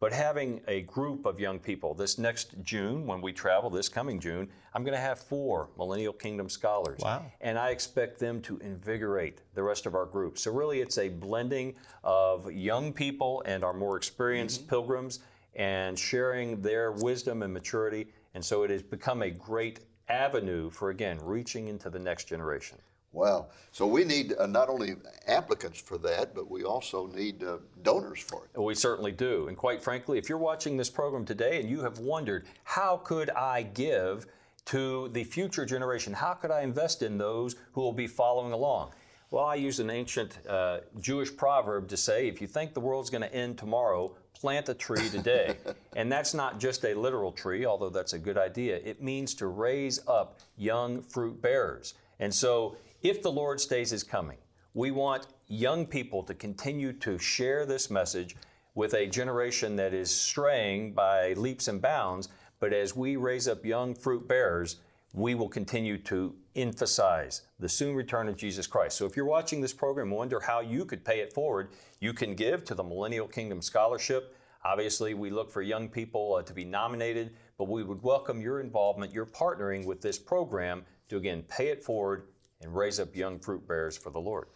but 0.02 0.12
having 0.12 0.62
a 0.68 0.82
group 0.82 1.28
of 1.28 1.40
young 1.40 1.60
people, 1.60 1.94
this 1.94 2.18
next 2.18 2.56
June, 2.64 3.06
when 3.06 3.22
we 3.22 3.32
travel, 3.32 3.70
this 3.70 3.88
coming 3.88 4.20
June, 4.20 4.50
I'm 4.74 4.84
going 4.84 4.96
to 4.96 5.00
have 5.00 5.20
four 5.20 5.70
Millennial 5.78 6.12
Kingdom 6.12 6.50
scholars. 6.50 7.00
Wow. 7.04 7.24
And 7.40 7.56
I 7.56 7.70
expect 7.70 8.18
them 8.18 8.42
to 8.42 8.58
invigorate 8.60 9.42
the 9.54 9.62
rest 9.62 9.86
of 9.86 9.94
our 9.94 10.08
group. 10.08 10.40
So, 10.40 10.52
really, 10.52 10.82
it's 10.82 10.98
a 10.98 11.08
blending 11.08 11.76
of 12.04 12.52
young 12.52 12.94
people 12.94 13.44
and 13.46 13.64
our 13.64 13.74
more 13.74 13.96
experienced 13.96 14.62
mm-hmm. 14.62 14.70
pilgrims 14.70 15.20
and 15.56 16.00
sharing 16.00 16.64
their 16.64 16.94
wisdom 16.94 17.44
and 17.44 17.54
maturity. 17.54 18.08
And 18.34 18.44
so, 18.44 18.64
it 18.64 18.72
has 18.72 18.82
become 18.82 19.22
a 19.22 19.30
great 19.30 19.82
avenue 20.10 20.72
for, 20.72 20.90
again, 20.90 21.20
reaching 21.22 21.68
into 21.68 21.92
the 21.92 22.00
next 22.00 22.24
generation. 22.24 22.80
Wow. 23.13 23.47
So 23.71 23.86
we 23.86 24.06
need 24.06 24.34
uh, 24.38 24.47
not 24.47 24.69
only 24.69 24.95
applicants 25.28 25.82
for 25.82 25.97
that, 26.00 26.34
but 26.34 26.50
we 26.50 26.63
also 26.63 27.08
need 27.08 27.43
uh, 27.43 27.58
donors 27.84 28.19
for 28.21 28.45
it. 28.45 28.60
We 28.60 28.74
certainly 28.74 29.12
do. 29.12 29.47
And 29.47 29.58
quite 29.58 29.84
frankly, 29.84 30.17
if 30.17 30.30
you're 30.30 30.38
watching 30.38 30.78
this 30.78 30.89
program 30.89 31.26
today 31.26 31.60
and 31.60 31.69
you 31.69 31.82
have 31.82 32.00
wondered, 32.00 32.45
how 32.63 32.97
could 32.97 33.30
I 33.32 33.63
give 33.63 34.28
to 34.65 35.10
the 35.10 35.26
future 35.26 35.65
generation? 35.65 36.13
How 36.13 36.34
could 36.34 36.52
I 36.52 36.62
invest 36.62 37.02
in 37.02 37.17
those 37.17 37.56
who 37.74 37.82
will 37.82 37.91
be 37.91 38.08
following 38.08 38.54
along? 38.54 38.91
Well, 39.30 39.45
I 39.45 39.56
use 39.56 39.80
an 39.80 39.89
ancient 39.89 40.38
uh, 40.47 40.80
Jewish 41.00 41.36
proverb 41.36 41.88
to 41.89 41.97
say, 41.97 42.28
if 42.28 42.41
you 42.41 42.47
think 42.47 42.74
the 42.74 42.82
world's 42.82 43.10
going 43.10 43.21
to 43.21 43.34
end 43.34 43.58
tomorrow, 43.58 44.13
plant 44.34 44.67
a 44.69 44.74
tree 44.74 45.10
today. 45.10 45.56
and 45.95 46.12
that's 46.12 46.34
not 46.34 46.60
just 46.60 46.84
a 46.84 46.93
literal 46.93 47.32
tree, 47.32 47.65
although 47.65 47.89
that's 47.89 48.13
a 48.13 48.19
good 48.19 48.38
idea. 48.38 48.78
It 48.84 49.02
means 49.02 49.34
to 49.36 49.47
raise 49.47 50.06
up 50.08 50.39
young 50.58 51.02
fruit 51.02 51.41
bearers. 51.41 51.93
And 52.19 52.34
so 52.34 52.76
if 53.02 53.22
the 53.22 53.32
Lord 53.32 53.60
stays 53.60 53.90
his 53.90 54.04
coming, 54.04 54.38
we 54.74 54.92
want 54.92 55.28
young 55.48 55.86
people 55.86 56.24
to 56.24 56.34
continue 56.34 56.94
to 56.94 57.18
share 57.18 57.66
this 57.66 57.90
message 57.90 58.36
with 58.76 58.94
a 58.94 59.08
generation 59.08 59.76
that 59.76 59.94
is 59.94 60.10
straying 60.10 60.94
by 60.94 61.34
leaps 61.34 61.68
and 61.68 61.82
bounds. 61.82 62.30
But 62.60 62.74
as 62.74 62.96
we 62.96 63.16
raise 63.16 63.48
up 63.48 63.66
young 63.66 63.96
fruit 63.96 64.28
bearers, 64.28 64.78
we 65.14 65.36
will 65.36 65.50
continue 65.50 65.98
to 65.98 66.34
emphasize 66.56 67.42
the 67.60 67.68
soon 67.68 67.96
return 67.96 68.30
of 68.30 68.38
Jesus 68.38 68.66
Christ. 68.66 68.98
So 68.98 69.06
if 69.06 69.18
you're 69.18 69.26
watching 69.26 69.60
this 69.60 69.74
program 69.74 70.08
and 70.08 70.18
wonder 70.18 70.40
how 70.40 70.62
you 70.62 70.86
could 70.86 71.04
pay 71.04 71.20
it 71.20 71.34
forward, 71.34 71.70
you 72.00 72.14
can 72.14 72.34
give 72.34 72.64
to 72.66 72.76
the 72.76 72.84
Millennial 72.84 73.28
Kingdom 73.28 73.62
Scholarship. 73.62 74.38
Obviously, 74.64 75.14
we 75.16 75.32
look 75.32 75.52
for 75.52 75.62
young 75.62 75.90
people 75.90 76.36
uh, 76.36 76.44
to 76.44 76.54
be 76.54 76.64
nominated, 76.64 77.34
but 77.58 77.68
we 77.68 77.84
would 77.84 78.02
welcome 78.04 78.40
your 78.40 78.62
involvement, 78.62 79.12
your 79.12 79.26
partnering 79.26 79.86
with 79.86 80.02
this 80.02 80.20
program 80.20 80.86
to 81.10 81.18
again 81.18 81.44
pay 81.50 81.68
it 81.70 81.84
forward 81.84 82.28
and 82.62 82.76
raise 82.76 83.00
up 83.00 83.15
young 83.15 83.39
fruit 83.39 83.67
bearers 83.67 83.97
for 83.97 84.10
the 84.10 84.19
Lord. 84.19 84.47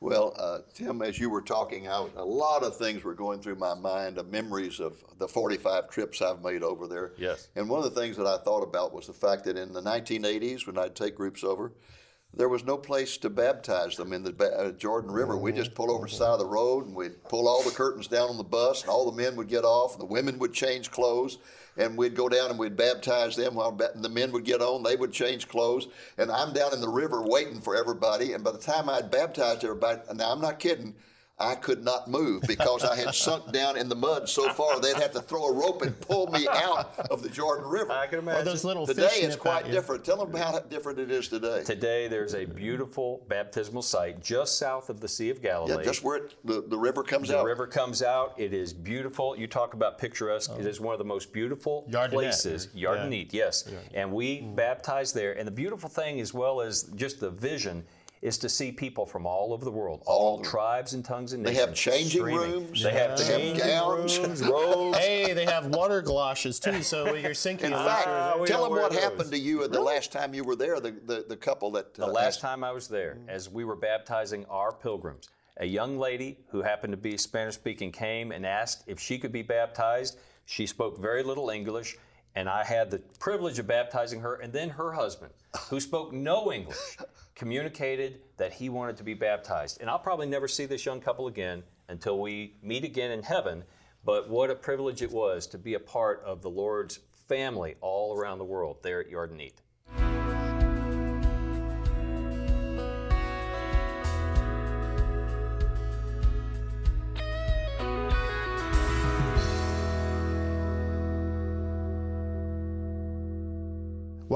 Well, 0.00 0.34
uh, 0.38 0.58
Tim, 0.74 1.00
as 1.00 1.18
you 1.18 1.30
were 1.30 1.40
talking 1.40 1.86
out, 1.86 2.12
a 2.16 2.24
lot 2.24 2.62
of 2.62 2.76
things 2.76 3.02
were 3.02 3.14
going 3.14 3.40
through 3.40 3.56
my 3.56 3.74
mind, 3.74 4.18
of 4.18 4.30
memories 4.30 4.78
of 4.78 5.02
the 5.18 5.26
45 5.26 5.88
trips 5.88 6.20
I've 6.20 6.42
made 6.42 6.62
over 6.62 6.86
there. 6.86 7.12
Yes. 7.16 7.48
And 7.56 7.68
one 7.68 7.82
of 7.82 7.94
the 7.94 7.98
things 7.98 8.16
that 8.18 8.26
I 8.26 8.36
thought 8.36 8.62
about 8.62 8.92
was 8.92 9.06
the 9.06 9.14
fact 9.14 9.44
that 9.44 9.56
in 9.56 9.72
the 9.72 9.80
1980s, 9.80 10.66
when 10.66 10.76
I'd 10.76 10.94
take 10.94 11.14
groups 11.14 11.42
over, 11.42 11.72
there 12.34 12.50
was 12.50 12.64
no 12.64 12.76
place 12.76 13.16
to 13.18 13.30
baptize 13.30 13.96
them 13.96 14.12
in 14.12 14.22
the 14.22 14.34
uh, 14.44 14.72
Jordan 14.72 15.10
River. 15.10 15.38
We 15.38 15.52
just 15.52 15.74
pull 15.74 15.90
over 15.90 16.06
the 16.06 16.14
side 16.14 16.34
of 16.34 16.40
the 16.40 16.46
road 16.46 16.86
and 16.86 16.94
we'd 16.94 17.24
pull 17.24 17.48
all 17.48 17.62
the 17.62 17.70
curtains 17.70 18.06
down 18.06 18.28
on 18.28 18.36
the 18.36 18.44
bus, 18.44 18.82
and 18.82 18.90
all 18.90 19.10
the 19.10 19.16
men 19.16 19.34
would 19.36 19.48
get 19.48 19.64
off, 19.64 19.92
and 19.92 20.02
the 20.02 20.12
women 20.12 20.38
would 20.38 20.52
change 20.52 20.90
clothes, 20.90 21.38
and 21.76 21.96
we'd 21.96 22.14
go 22.14 22.28
down 22.28 22.50
and 22.50 22.58
we'd 22.58 22.76
baptize 22.76 23.36
them 23.36 23.54
while 23.54 23.72
the 23.72 24.08
men 24.08 24.32
would 24.32 24.44
get 24.44 24.60
on. 24.60 24.82
They 24.82 24.96
would 24.96 25.12
change 25.12 25.48
clothes, 25.48 25.88
and 26.18 26.30
I'm 26.30 26.52
down 26.52 26.72
in 26.72 26.80
the 26.80 26.88
river 26.88 27.22
waiting 27.22 27.60
for 27.60 27.76
everybody. 27.76 28.32
And 28.32 28.42
by 28.42 28.52
the 28.52 28.58
time 28.58 28.88
I'd 28.88 29.10
baptized 29.10 29.64
everybody, 29.64 30.00
now 30.14 30.32
I'm 30.32 30.40
not 30.40 30.58
kidding, 30.58 30.94
I 31.38 31.54
could 31.54 31.84
not 31.84 32.08
move 32.08 32.44
because 32.46 32.82
I 32.82 32.96
had 32.96 33.14
sunk 33.14 33.52
down 33.52 33.76
in 33.76 33.90
the 33.90 33.94
mud 33.94 34.26
so 34.26 34.48
far 34.54 34.80
they'd 34.80 34.96
have 34.96 35.12
to 35.12 35.20
throw 35.20 35.46
a 35.46 35.52
rope 35.52 35.82
and 35.82 35.98
pull 36.00 36.28
me 36.28 36.48
out 36.48 36.98
of 37.10 37.22
the 37.22 37.28
Jordan 37.28 37.68
River. 37.68 37.92
I 37.92 38.06
can 38.06 38.20
imagine. 38.20 38.44
Well, 38.44 38.54
those 38.54 38.64
little 38.64 38.86
today 38.86 39.08
it's 39.16 39.36
quite 39.36 39.70
different. 39.70 40.02
Tell 40.02 40.24
them 40.24 40.34
how 40.34 40.58
different 40.60 40.98
it 40.98 41.10
is 41.10 41.28
today. 41.28 41.62
Today 41.62 42.08
there's 42.08 42.34
a 42.34 42.46
beautiful 42.46 43.22
baptismal 43.28 43.82
site 43.82 44.22
just 44.22 44.58
south 44.58 44.88
of 44.88 45.00
the 45.00 45.08
Sea 45.08 45.28
of 45.28 45.42
Galilee. 45.42 45.74
Yeah, 45.76 45.82
just 45.82 46.02
where 46.02 46.16
it, 46.16 46.34
the, 46.44 46.62
the 46.66 46.78
river 46.78 47.02
comes 47.02 47.28
the 47.28 47.36
out. 47.36 47.42
The 47.42 47.48
river 47.48 47.66
comes 47.66 48.02
out. 48.02 48.32
It 48.38 48.54
is 48.54 48.72
beautiful. 48.72 49.36
You 49.36 49.46
talk 49.46 49.74
about 49.74 49.98
picturesque. 49.98 50.50
Oh. 50.54 50.58
It 50.58 50.64
is 50.64 50.80
one 50.80 50.94
of 50.94 50.98
the 50.98 51.04
most 51.04 51.34
beautiful 51.34 51.82
places. 52.10 52.68
Yardenit, 52.74 53.34
yeah. 53.34 53.44
yes. 53.44 53.64
Yeah. 53.70 54.00
And 54.00 54.12
we 54.12 54.40
mm. 54.40 54.56
baptize 54.56 55.12
there. 55.12 55.36
And 55.36 55.46
the 55.46 55.52
beautiful 55.52 55.90
thing, 55.90 56.18
as 56.20 56.32
well 56.32 56.62
as 56.62 56.84
just 56.94 57.20
the 57.20 57.30
vision, 57.30 57.84
is 58.26 58.36
to 58.38 58.48
see 58.48 58.72
people 58.72 59.06
from 59.06 59.24
all 59.24 59.52
over 59.52 59.64
the 59.64 59.70
world, 59.70 60.02
all, 60.04 60.38
all 60.38 60.42
tribes 60.42 60.94
and 60.94 61.04
tongues 61.04 61.32
and 61.32 61.44
nations. 61.44 61.56
They 61.56 61.64
have 61.64 61.74
changing 61.76 62.22
streaming. 62.22 62.50
rooms. 62.50 62.82
They 62.82 62.92
have 62.92 63.16
changing 63.16 63.64
gowns. 63.64 64.18
rooms, 64.18 64.42
robes. 64.50 64.98
hey, 64.98 65.32
they 65.32 65.44
have 65.44 65.66
water 65.66 66.02
galoshes 66.02 66.58
too, 66.58 66.82
so 66.82 67.14
you're 67.14 67.34
sinking. 67.34 67.66
In 67.66 67.72
fact, 67.72 68.46
tell 68.46 68.64
them 68.64 68.72
what 68.72 68.92
happened 68.92 69.30
to 69.30 69.38
you 69.38 69.68
the 69.68 69.80
last 69.80 70.10
time 70.10 70.34
you 70.34 70.42
were 70.42 70.56
there. 70.56 70.80
The 70.80 70.90
the, 71.06 71.24
the 71.28 71.36
couple 71.36 71.70
that 71.72 71.94
the 71.94 72.06
uh, 72.06 72.08
last 72.08 72.40
time 72.40 72.64
I 72.64 72.72
was 72.72 72.88
there, 72.88 73.16
as 73.28 73.48
we 73.48 73.64
were 73.64 73.76
baptizing 73.76 74.44
our 74.46 74.72
pilgrims, 74.72 75.28
a 75.58 75.66
young 75.66 75.96
lady 75.96 76.38
who 76.48 76.62
happened 76.62 76.94
to 76.94 76.96
be 76.96 77.16
Spanish 77.16 77.54
speaking 77.54 77.92
came 77.92 78.32
and 78.32 78.44
asked 78.44 78.82
if 78.88 78.98
she 78.98 79.18
could 79.18 79.32
be 79.32 79.42
baptized. 79.42 80.18
She 80.46 80.66
spoke 80.66 81.00
very 81.00 81.22
little 81.22 81.50
English 81.50 81.96
and 82.36 82.50
I 82.50 82.64
had 82.64 82.90
the 82.90 82.98
privilege 83.18 83.58
of 83.58 83.66
baptizing 83.66 84.20
her, 84.20 84.34
and 84.34 84.52
then 84.52 84.68
her 84.68 84.92
husband, 84.92 85.32
who 85.70 85.80
spoke 85.80 86.12
no 86.12 86.52
English, 86.52 86.76
communicated 87.36 88.22
that 88.38 88.54
he 88.54 88.68
wanted 88.68 88.96
to 88.96 89.04
be 89.04 89.14
baptized. 89.14 89.80
And 89.80 89.88
I'll 89.88 89.98
probably 89.98 90.26
never 90.26 90.48
see 90.48 90.66
this 90.66 90.84
young 90.84 91.00
couple 91.00 91.28
again 91.28 91.62
until 91.88 92.18
we 92.18 92.56
meet 92.62 92.82
again 92.82 93.12
in 93.12 93.22
heaven. 93.22 93.62
But 94.04 94.28
what 94.28 94.50
a 94.50 94.54
privilege 94.54 95.02
it 95.02 95.12
was 95.12 95.46
to 95.48 95.58
be 95.58 95.74
a 95.74 95.80
part 95.80 96.22
of 96.24 96.42
the 96.42 96.50
Lord's 96.50 96.98
family 97.28 97.76
all 97.80 98.16
around 98.16 98.38
the 98.38 98.44
world 98.44 98.78
there 98.82 99.00
at 99.00 99.10
Yardenit. 99.10 99.52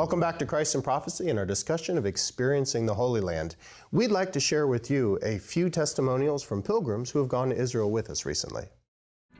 Welcome 0.00 0.18
back 0.18 0.38
to 0.38 0.46
Christ 0.46 0.74
in 0.74 0.80
Prophecy 0.80 1.28
and 1.28 1.38
our 1.38 1.44
discussion 1.44 1.98
of 1.98 2.06
experiencing 2.06 2.86
the 2.86 2.94
Holy 2.94 3.20
Land. 3.20 3.56
We'd 3.92 4.10
like 4.10 4.32
to 4.32 4.40
share 4.40 4.66
with 4.66 4.90
you 4.90 5.18
a 5.22 5.36
few 5.36 5.68
testimonials 5.68 6.42
from 6.42 6.62
pilgrims 6.62 7.10
who 7.10 7.18
have 7.18 7.28
gone 7.28 7.50
to 7.50 7.54
Israel 7.54 7.90
with 7.90 8.08
us 8.08 8.24
recently. 8.24 8.64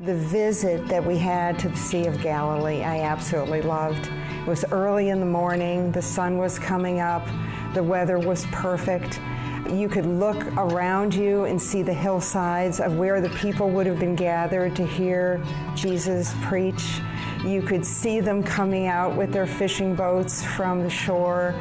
The 0.01 0.17
visit 0.17 0.87
that 0.89 1.03
we 1.03 1.17
had 1.17 1.59
to 1.61 1.71
the 1.71 1.77
Sea 1.77 2.05
of 2.05 2.21
Galilee, 2.21 2.85
I 2.85 3.01
absolutely 3.01 3.63
loved. 3.63 4.07
It 4.09 4.47
was 4.47 4.67
early 4.71 5.09
in 5.09 5.19
the 5.19 5.25
morning, 5.25 5.93
the 5.93 6.03
sun 6.03 6.37
was 6.37 6.59
coming 6.59 7.01
up, 7.01 7.27
the 7.73 7.83
weather 7.83 8.19
was 8.19 8.45
perfect. 8.53 9.19
You 9.67 9.89
could 9.89 10.05
look 10.05 10.45
around 10.59 11.15
you 11.15 11.45
and 11.45 11.61
see 11.61 11.81
the 11.81 11.95
hillsides 11.95 12.81
of 12.81 12.99
where 12.99 13.23
the 13.23 13.31
people 13.31 13.71
would 13.71 13.87
have 13.87 13.99
been 13.99 14.15
gathered 14.15 14.77
to 14.77 14.87
hear 14.87 15.43
Jesus 15.75 16.35
preach. 16.43 17.01
You 17.45 17.63
could 17.63 17.87
see 17.87 18.21
them 18.21 18.43
coming 18.43 18.87
out 18.87 19.17
with 19.17 19.33
their 19.33 19.47
fishing 19.47 19.95
boats 19.95 20.45
from 20.45 20.83
the 20.83 20.91
shore. 20.91 21.55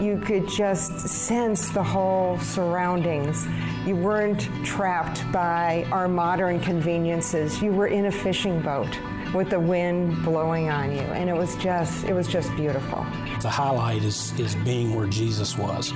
You 0.00 0.18
could 0.18 0.48
just 0.48 0.98
sense 1.00 1.70
the 1.70 1.82
whole 1.82 2.38
surroundings. 2.38 3.46
You 3.86 3.96
weren't 3.96 4.48
trapped 4.64 5.30
by 5.32 5.86
our 5.90 6.08
modern 6.08 6.60
conveniences. 6.60 7.60
You 7.60 7.72
were 7.72 7.88
in 7.88 8.06
a 8.06 8.12
fishing 8.12 8.60
boat 8.60 8.96
with 9.34 9.50
the 9.50 9.58
wind 9.58 10.22
blowing 10.24 10.70
on 10.70 10.92
you. 10.92 11.00
And 11.00 11.28
it 11.28 11.36
was 11.36 11.56
just 11.56 12.04
it 12.04 12.14
was 12.14 12.28
just 12.28 12.54
beautiful. 12.56 13.04
The 13.42 13.50
highlight 13.50 14.04
is 14.04 14.38
is 14.38 14.54
being 14.56 14.94
where 14.94 15.06
jesus 15.06 15.58
was 15.58 15.92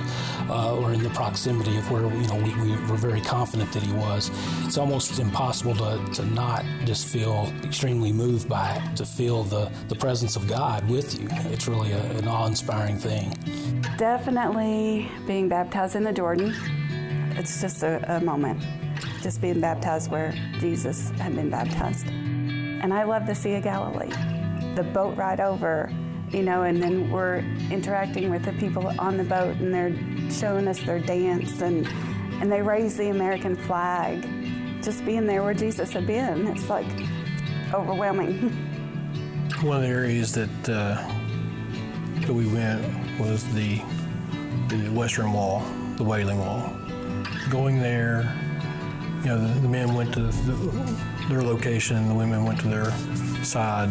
uh, 0.49 0.77
or 0.77 0.93
in 0.93 1.01
the 1.01 1.09
proximity 1.11 1.77
of 1.77 1.89
where 1.89 2.03
you 2.03 2.27
know 2.27 2.35
we, 2.35 2.53
we 2.61 2.71
were 2.87 2.97
very 2.97 3.21
confident 3.21 3.71
that 3.71 3.81
he 3.81 3.93
was. 3.93 4.29
It's 4.65 4.77
almost 4.77 5.19
impossible 5.19 5.75
to, 5.75 6.13
to 6.13 6.25
not 6.25 6.65
just 6.85 7.07
feel 7.07 7.51
extremely 7.63 8.11
moved 8.11 8.49
by 8.49 8.73
it 8.75 8.97
to 8.97 9.05
feel 9.05 9.43
the, 9.43 9.71
the 9.87 9.95
presence 9.95 10.35
of 10.35 10.47
god 10.47 10.87
with 10.89 11.19
you. 11.19 11.27
It's 11.51 11.67
really 11.67 11.91
a, 11.91 12.01
an 12.17 12.27
awe-inspiring 12.27 12.97
thing. 12.97 13.33
Definitely 13.97 15.09
being 15.25 15.47
baptized 15.47 15.95
in 15.95 16.03
the 16.03 16.13
jordan. 16.13 16.53
It's 17.37 17.61
just 17.61 17.83
a, 17.83 18.17
a 18.17 18.19
moment. 18.19 18.61
Just 19.21 19.41
being 19.41 19.61
baptized 19.61 20.11
where 20.11 20.33
jesus 20.59 21.09
had 21.11 21.35
been 21.35 21.49
baptized 21.49 22.07
and 22.81 22.93
I 22.93 23.03
love 23.03 23.25
the 23.25 23.35
Sea 23.35 23.55
of 23.55 23.63
Galilee. 23.63 24.11
The 24.75 24.83
boat 24.83 25.17
ride 25.17 25.39
over, 25.39 25.91
you 26.29 26.43
know, 26.43 26.63
and 26.63 26.81
then 26.81 27.09
we're 27.11 27.39
interacting 27.69 28.29
with 28.29 28.45
the 28.45 28.53
people 28.53 28.93
on 28.99 29.17
the 29.17 29.23
boat 29.23 29.57
and 29.57 29.73
they're 29.73 30.31
showing 30.31 30.67
us 30.67 30.79
their 30.83 30.99
dance 30.99 31.61
and, 31.61 31.87
and 32.41 32.51
they 32.51 32.61
raise 32.61 32.95
the 32.97 33.09
American 33.09 33.55
flag. 33.55 34.27
Just 34.81 35.05
being 35.05 35.25
there 35.25 35.43
where 35.43 35.53
Jesus 35.53 35.91
had 35.91 36.07
been, 36.07 36.47
it's 36.47 36.69
like 36.69 36.87
overwhelming. 37.73 38.49
One 39.61 39.77
of 39.77 39.83
the 39.83 39.89
areas 39.89 40.31
that, 40.33 40.69
uh, 40.69 41.05
that 42.21 42.33
we 42.33 42.47
went 42.47 43.19
was 43.19 43.43
the, 43.53 43.81
the 44.69 44.89
Western 44.93 45.33
Wall, 45.33 45.61
the 45.97 46.03
Wailing 46.03 46.39
Wall. 46.39 46.73
Going 47.49 47.79
there, 47.79 48.33
you 49.19 49.25
know, 49.25 49.37
the, 49.37 49.59
the 49.59 49.67
men 49.67 49.93
went 49.93 50.13
to 50.13 50.21
the, 50.21 50.31
their 51.29 51.43
location, 51.43 52.07
the 52.07 52.13
women 52.13 52.43
went 52.43 52.59
to 52.61 52.67
their 52.67 52.91
side, 53.43 53.89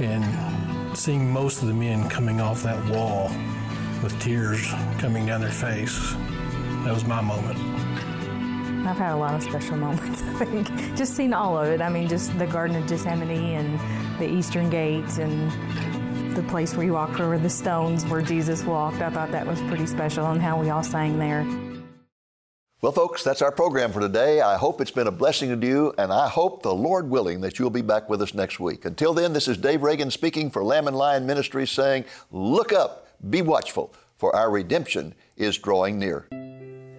and 0.00 0.96
seeing 0.96 1.30
most 1.30 1.62
of 1.62 1.68
the 1.68 1.74
men 1.74 2.08
coming 2.08 2.40
off 2.40 2.62
that 2.62 2.82
wall 2.86 3.30
with 4.02 4.18
tears 4.20 4.66
coming 4.98 5.26
down 5.26 5.40
their 5.40 5.50
face, 5.50 6.12
that 6.84 6.94
was 6.94 7.04
my 7.04 7.20
moment. 7.20 7.58
I've 8.86 8.96
had 8.96 9.12
a 9.12 9.16
lot 9.16 9.34
of 9.34 9.42
special 9.42 9.76
moments, 9.78 10.22
I 10.22 10.44
think. 10.44 10.68
Just 10.96 11.16
seeing 11.16 11.32
all 11.32 11.58
of 11.58 11.68
it. 11.68 11.80
I 11.80 11.88
mean, 11.88 12.08
just 12.08 12.38
the 12.38 12.46
Garden 12.46 12.76
of 12.76 12.86
Gethsemane 12.86 13.30
and 13.30 14.18
the 14.20 14.28
Eastern 14.28 14.70
Gate 14.70 15.18
and 15.18 16.36
the 16.36 16.42
place 16.44 16.74
where 16.76 16.84
you 16.84 16.92
walk 16.92 17.18
over 17.18 17.38
the 17.38 17.50
stones 17.50 18.04
where 18.06 18.22
Jesus 18.22 18.62
walked. 18.64 19.00
I 19.00 19.10
thought 19.10 19.30
that 19.32 19.46
was 19.46 19.60
pretty 19.62 19.86
special 19.86 20.26
and 20.26 20.40
how 20.40 20.60
we 20.60 20.70
all 20.70 20.82
sang 20.82 21.18
there. 21.18 21.44
Well, 22.84 22.92
folks, 22.92 23.24
that's 23.24 23.40
our 23.40 23.50
program 23.50 23.92
for 23.92 24.00
today. 24.00 24.42
I 24.42 24.58
hope 24.58 24.78
it's 24.78 24.90
been 24.90 25.06
a 25.06 25.10
blessing 25.10 25.58
to 25.58 25.66
you, 25.66 25.94
and 25.96 26.12
I 26.12 26.28
hope, 26.28 26.62
the 26.62 26.74
Lord 26.74 27.08
willing, 27.08 27.40
that 27.40 27.58
you'll 27.58 27.70
be 27.70 27.80
back 27.80 28.10
with 28.10 28.20
us 28.20 28.34
next 28.34 28.60
week. 28.60 28.84
Until 28.84 29.14
then, 29.14 29.32
this 29.32 29.48
is 29.48 29.56
Dave 29.56 29.82
Reagan 29.82 30.10
speaking 30.10 30.50
for 30.50 30.62
Lamb 30.62 30.86
and 30.86 30.94
Lion 30.94 31.24
Ministries 31.24 31.70
saying, 31.70 32.04
Look 32.30 32.74
up, 32.74 33.08
be 33.30 33.40
watchful, 33.40 33.94
for 34.18 34.36
our 34.36 34.50
redemption 34.50 35.14
is 35.38 35.56
drawing 35.56 35.98
near. 35.98 36.28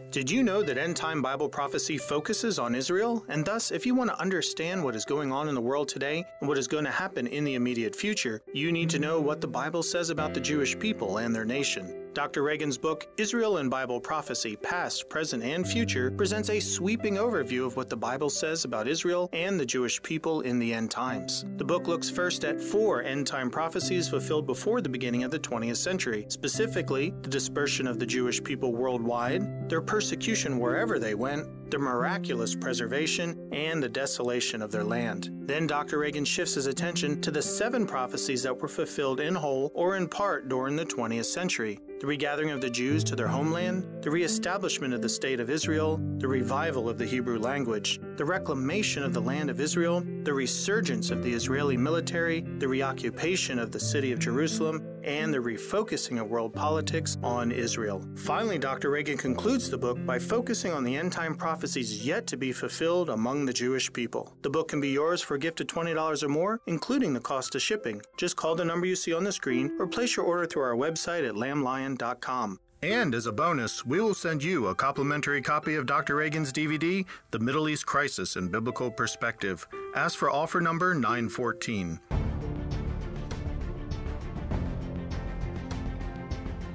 Did 0.10 0.32
you 0.32 0.42
know 0.42 0.64
that 0.64 0.80
end 0.80 0.98
time 0.98 1.22
Bible 1.22 1.50
prophecy 1.50 2.00
focuses 2.00 2.58
on 2.58 2.74
Israel? 2.74 3.24
And 3.30 3.46
thus, 3.46 3.70
if 3.70 3.86
you 3.86 3.94
want 3.94 4.10
to 4.10 4.20
understand 4.20 4.84
what 4.84 4.96
is 4.96 5.06
going 5.06 5.32
on 5.32 5.50
in 5.50 5.54
the 5.54 5.62
world 5.62 5.88
today 5.88 6.26
and 6.40 6.50
what 6.50 6.58
is 6.58 6.68
going 6.68 6.86
to 6.86 6.90
happen 6.90 7.28
in 7.28 7.44
the 7.44 7.54
immediate 7.54 7.96
future, 7.96 8.42
you 8.56 8.72
need 8.72 8.90
to 8.90 8.98
know 8.98 9.22
what 9.22 9.40
the 9.40 9.48
Bible 9.48 9.84
says 9.84 10.10
about 10.10 10.34
the 10.34 10.40
Jewish 10.40 10.80
people 10.80 11.18
and 11.20 11.36
their 11.36 11.46
nation. 11.46 12.05
Dr. 12.16 12.44
Reagan's 12.44 12.78
book, 12.78 13.10
Israel 13.18 13.58
and 13.58 13.70
Bible 13.70 14.00
Prophecy 14.00 14.56
Past, 14.56 15.10
Present, 15.10 15.44
and 15.44 15.68
Future, 15.68 16.10
presents 16.12 16.50
a 16.50 16.62
sweeping 16.62 17.16
overview 17.16 17.66
of 17.66 17.76
what 17.76 17.90
the 17.90 17.98
Bible 17.98 18.30
says 18.30 18.64
about 18.64 18.88
Israel 18.88 19.30
and 19.34 19.60
the 19.60 19.66
Jewish 19.66 20.02
people 20.02 20.40
in 20.40 20.58
the 20.58 20.74
end 20.74 20.90
times. 20.90 21.44
The 21.58 21.66
book 21.66 21.90
looks 21.90 22.10
first 22.10 22.46
at 22.46 22.62
four 22.62 23.04
end 23.04 23.28
time 23.28 23.50
prophecies 23.50 24.08
fulfilled 24.08 24.48
before 24.48 24.80
the 24.80 24.88
beginning 24.88 25.26
of 25.26 25.32
the 25.32 25.40
20th 25.40 25.76
century, 25.76 26.26
specifically 26.30 27.14
the 27.22 27.30
dispersion 27.30 27.86
of 27.86 28.00
the 28.00 28.06
Jewish 28.06 28.42
people 28.42 28.74
worldwide, 28.74 29.68
their 29.68 29.82
persecution 29.82 30.58
wherever 30.58 31.00
they 31.00 31.16
went, 31.16 31.65
their 31.70 31.80
miraculous 31.80 32.56
preservation, 32.56 33.50
and 33.52 33.82
the 33.82 33.90
desolation 33.90 34.62
of 34.62 34.72
their 34.72 34.84
land. 34.84 35.30
Then 35.42 35.68
Dr. 35.68 36.00
Reagan 36.00 36.26
shifts 36.26 36.56
his 36.56 36.68
attention 36.68 37.22
to 37.22 37.32
the 37.32 37.42
seven 37.42 37.86
prophecies 37.86 38.44
that 38.44 38.62
were 38.62 38.68
fulfilled 38.68 39.20
in 39.20 39.36
whole 39.36 39.72
or 39.74 39.96
in 39.96 40.08
part 40.08 40.50
during 40.50 40.76
the 40.76 40.86
20th 40.86 41.26
century 41.26 41.80
the 42.00 42.08
regathering 42.08 42.52
of 42.52 42.62
the 42.62 42.70
Jews 42.70 43.04
to 43.06 43.16
their 43.16 43.28
homeland, 43.28 43.86
the 44.02 44.12
reestablishment 44.12 44.94
of 44.94 45.02
the 45.02 45.10
State 45.10 45.40
of 45.40 45.50
Israel, 45.50 46.00
the 46.18 46.28
revival 46.28 46.90
of 46.90 46.98
the 46.98 47.06
Hebrew 47.06 47.40
language, 47.40 48.00
the 48.18 48.26
reclamation 48.26 49.02
of 49.02 49.14
the 49.14 49.22
land 49.22 49.50
of 49.50 49.60
Israel, 49.60 50.04
the 50.24 50.34
resurgence 50.34 51.10
of 51.10 51.24
the 51.24 51.34
Israeli 51.34 51.78
military, 51.78 52.42
the 52.60 52.68
reoccupation 52.68 53.60
of 53.60 53.72
the 53.72 53.80
city 53.80 54.12
of 54.12 54.20
Jerusalem, 54.20 54.86
and 55.06 55.34
the 55.34 55.38
refocusing 55.38 56.20
of 56.20 56.28
world 56.28 56.54
politics 56.54 57.18
on 57.24 57.52
Israel. 57.52 58.04
Finally, 58.16 58.58
Dr. 58.58 58.90
Reagan 58.90 59.18
concludes 59.18 59.70
the 59.70 59.78
book 59.78 60.04
by 60.06 60.20
focusing 60.20 60.74
on 60.74 60.84
the 60.84 60.96
end 60.96 61.12
time 61.12 61.36
prophecies 61.36 62.06
yet 62.06 62.28
to 62.28 62.38
be 62.38 62.52
fulfilled 62.52 63.10
among 63.10 63.46
the 63.46 63.54
Jewish 63.54 63.94
people. 63.94 64.34
The 64.42 64.50
book 64.50 64.70
can 64.70 64.82
be 64.82 64.90
yours 64.90 65.22
for 65.22 65.36
a 65.36 65.40
gift 65.40 65.62
of 65.62 65.68
$20 65.68 66.24
or 66.24 66.30
more, 66.30 66.60
including 66.66 67.14
the 67.14 67.20
cost 67.20 67.56
of 67.56 67.62
shipping. 67.62 68.02
Just 68.18 68.36
call 68.36 68.56
the 68.56 68.66
number 68.66 68.88
you 68.88 68.96
see 68.96 69.14
on 69.14 69.24
the 69.24 69.32
screen 69.32 69.72
or 69.80 69.88
place 69.88 70.16
your 70.18 70.26
order 70.26 70.46
through 70.46 70.64
our 70.64 70.76
website 70.76 71.28
at 71.28 71.36
lamblion.com. 71.36 72.60
And 72.84 73.16
as 73.16 73.26
a 73.26 73.32
bonus, 73.32 73.86
we 73.86 74.00
will 74.00 74.14
send 74.14 74.44
you 74.44 74.68
a 74.68 74.76
complimentary 74.76 75.42
copy 75.42 75.76
of 75.76 75.86
Dr. 75.86 76.18
Reagan's 76.18 76.54
DVD, 76.54 77.06
The 77.32 77.40
Middle 77.40 77.68
East 77.68 77.86
Crisis 77.86 78.36
in 78.36 78.50
Biblical 78.50 78.92
Perspective. 78.92 79.66
Ask 79.96 80.18
for 80.18 80.30
offer 80.30 80.62
number 80.62 80.94
914. 80.94 82.25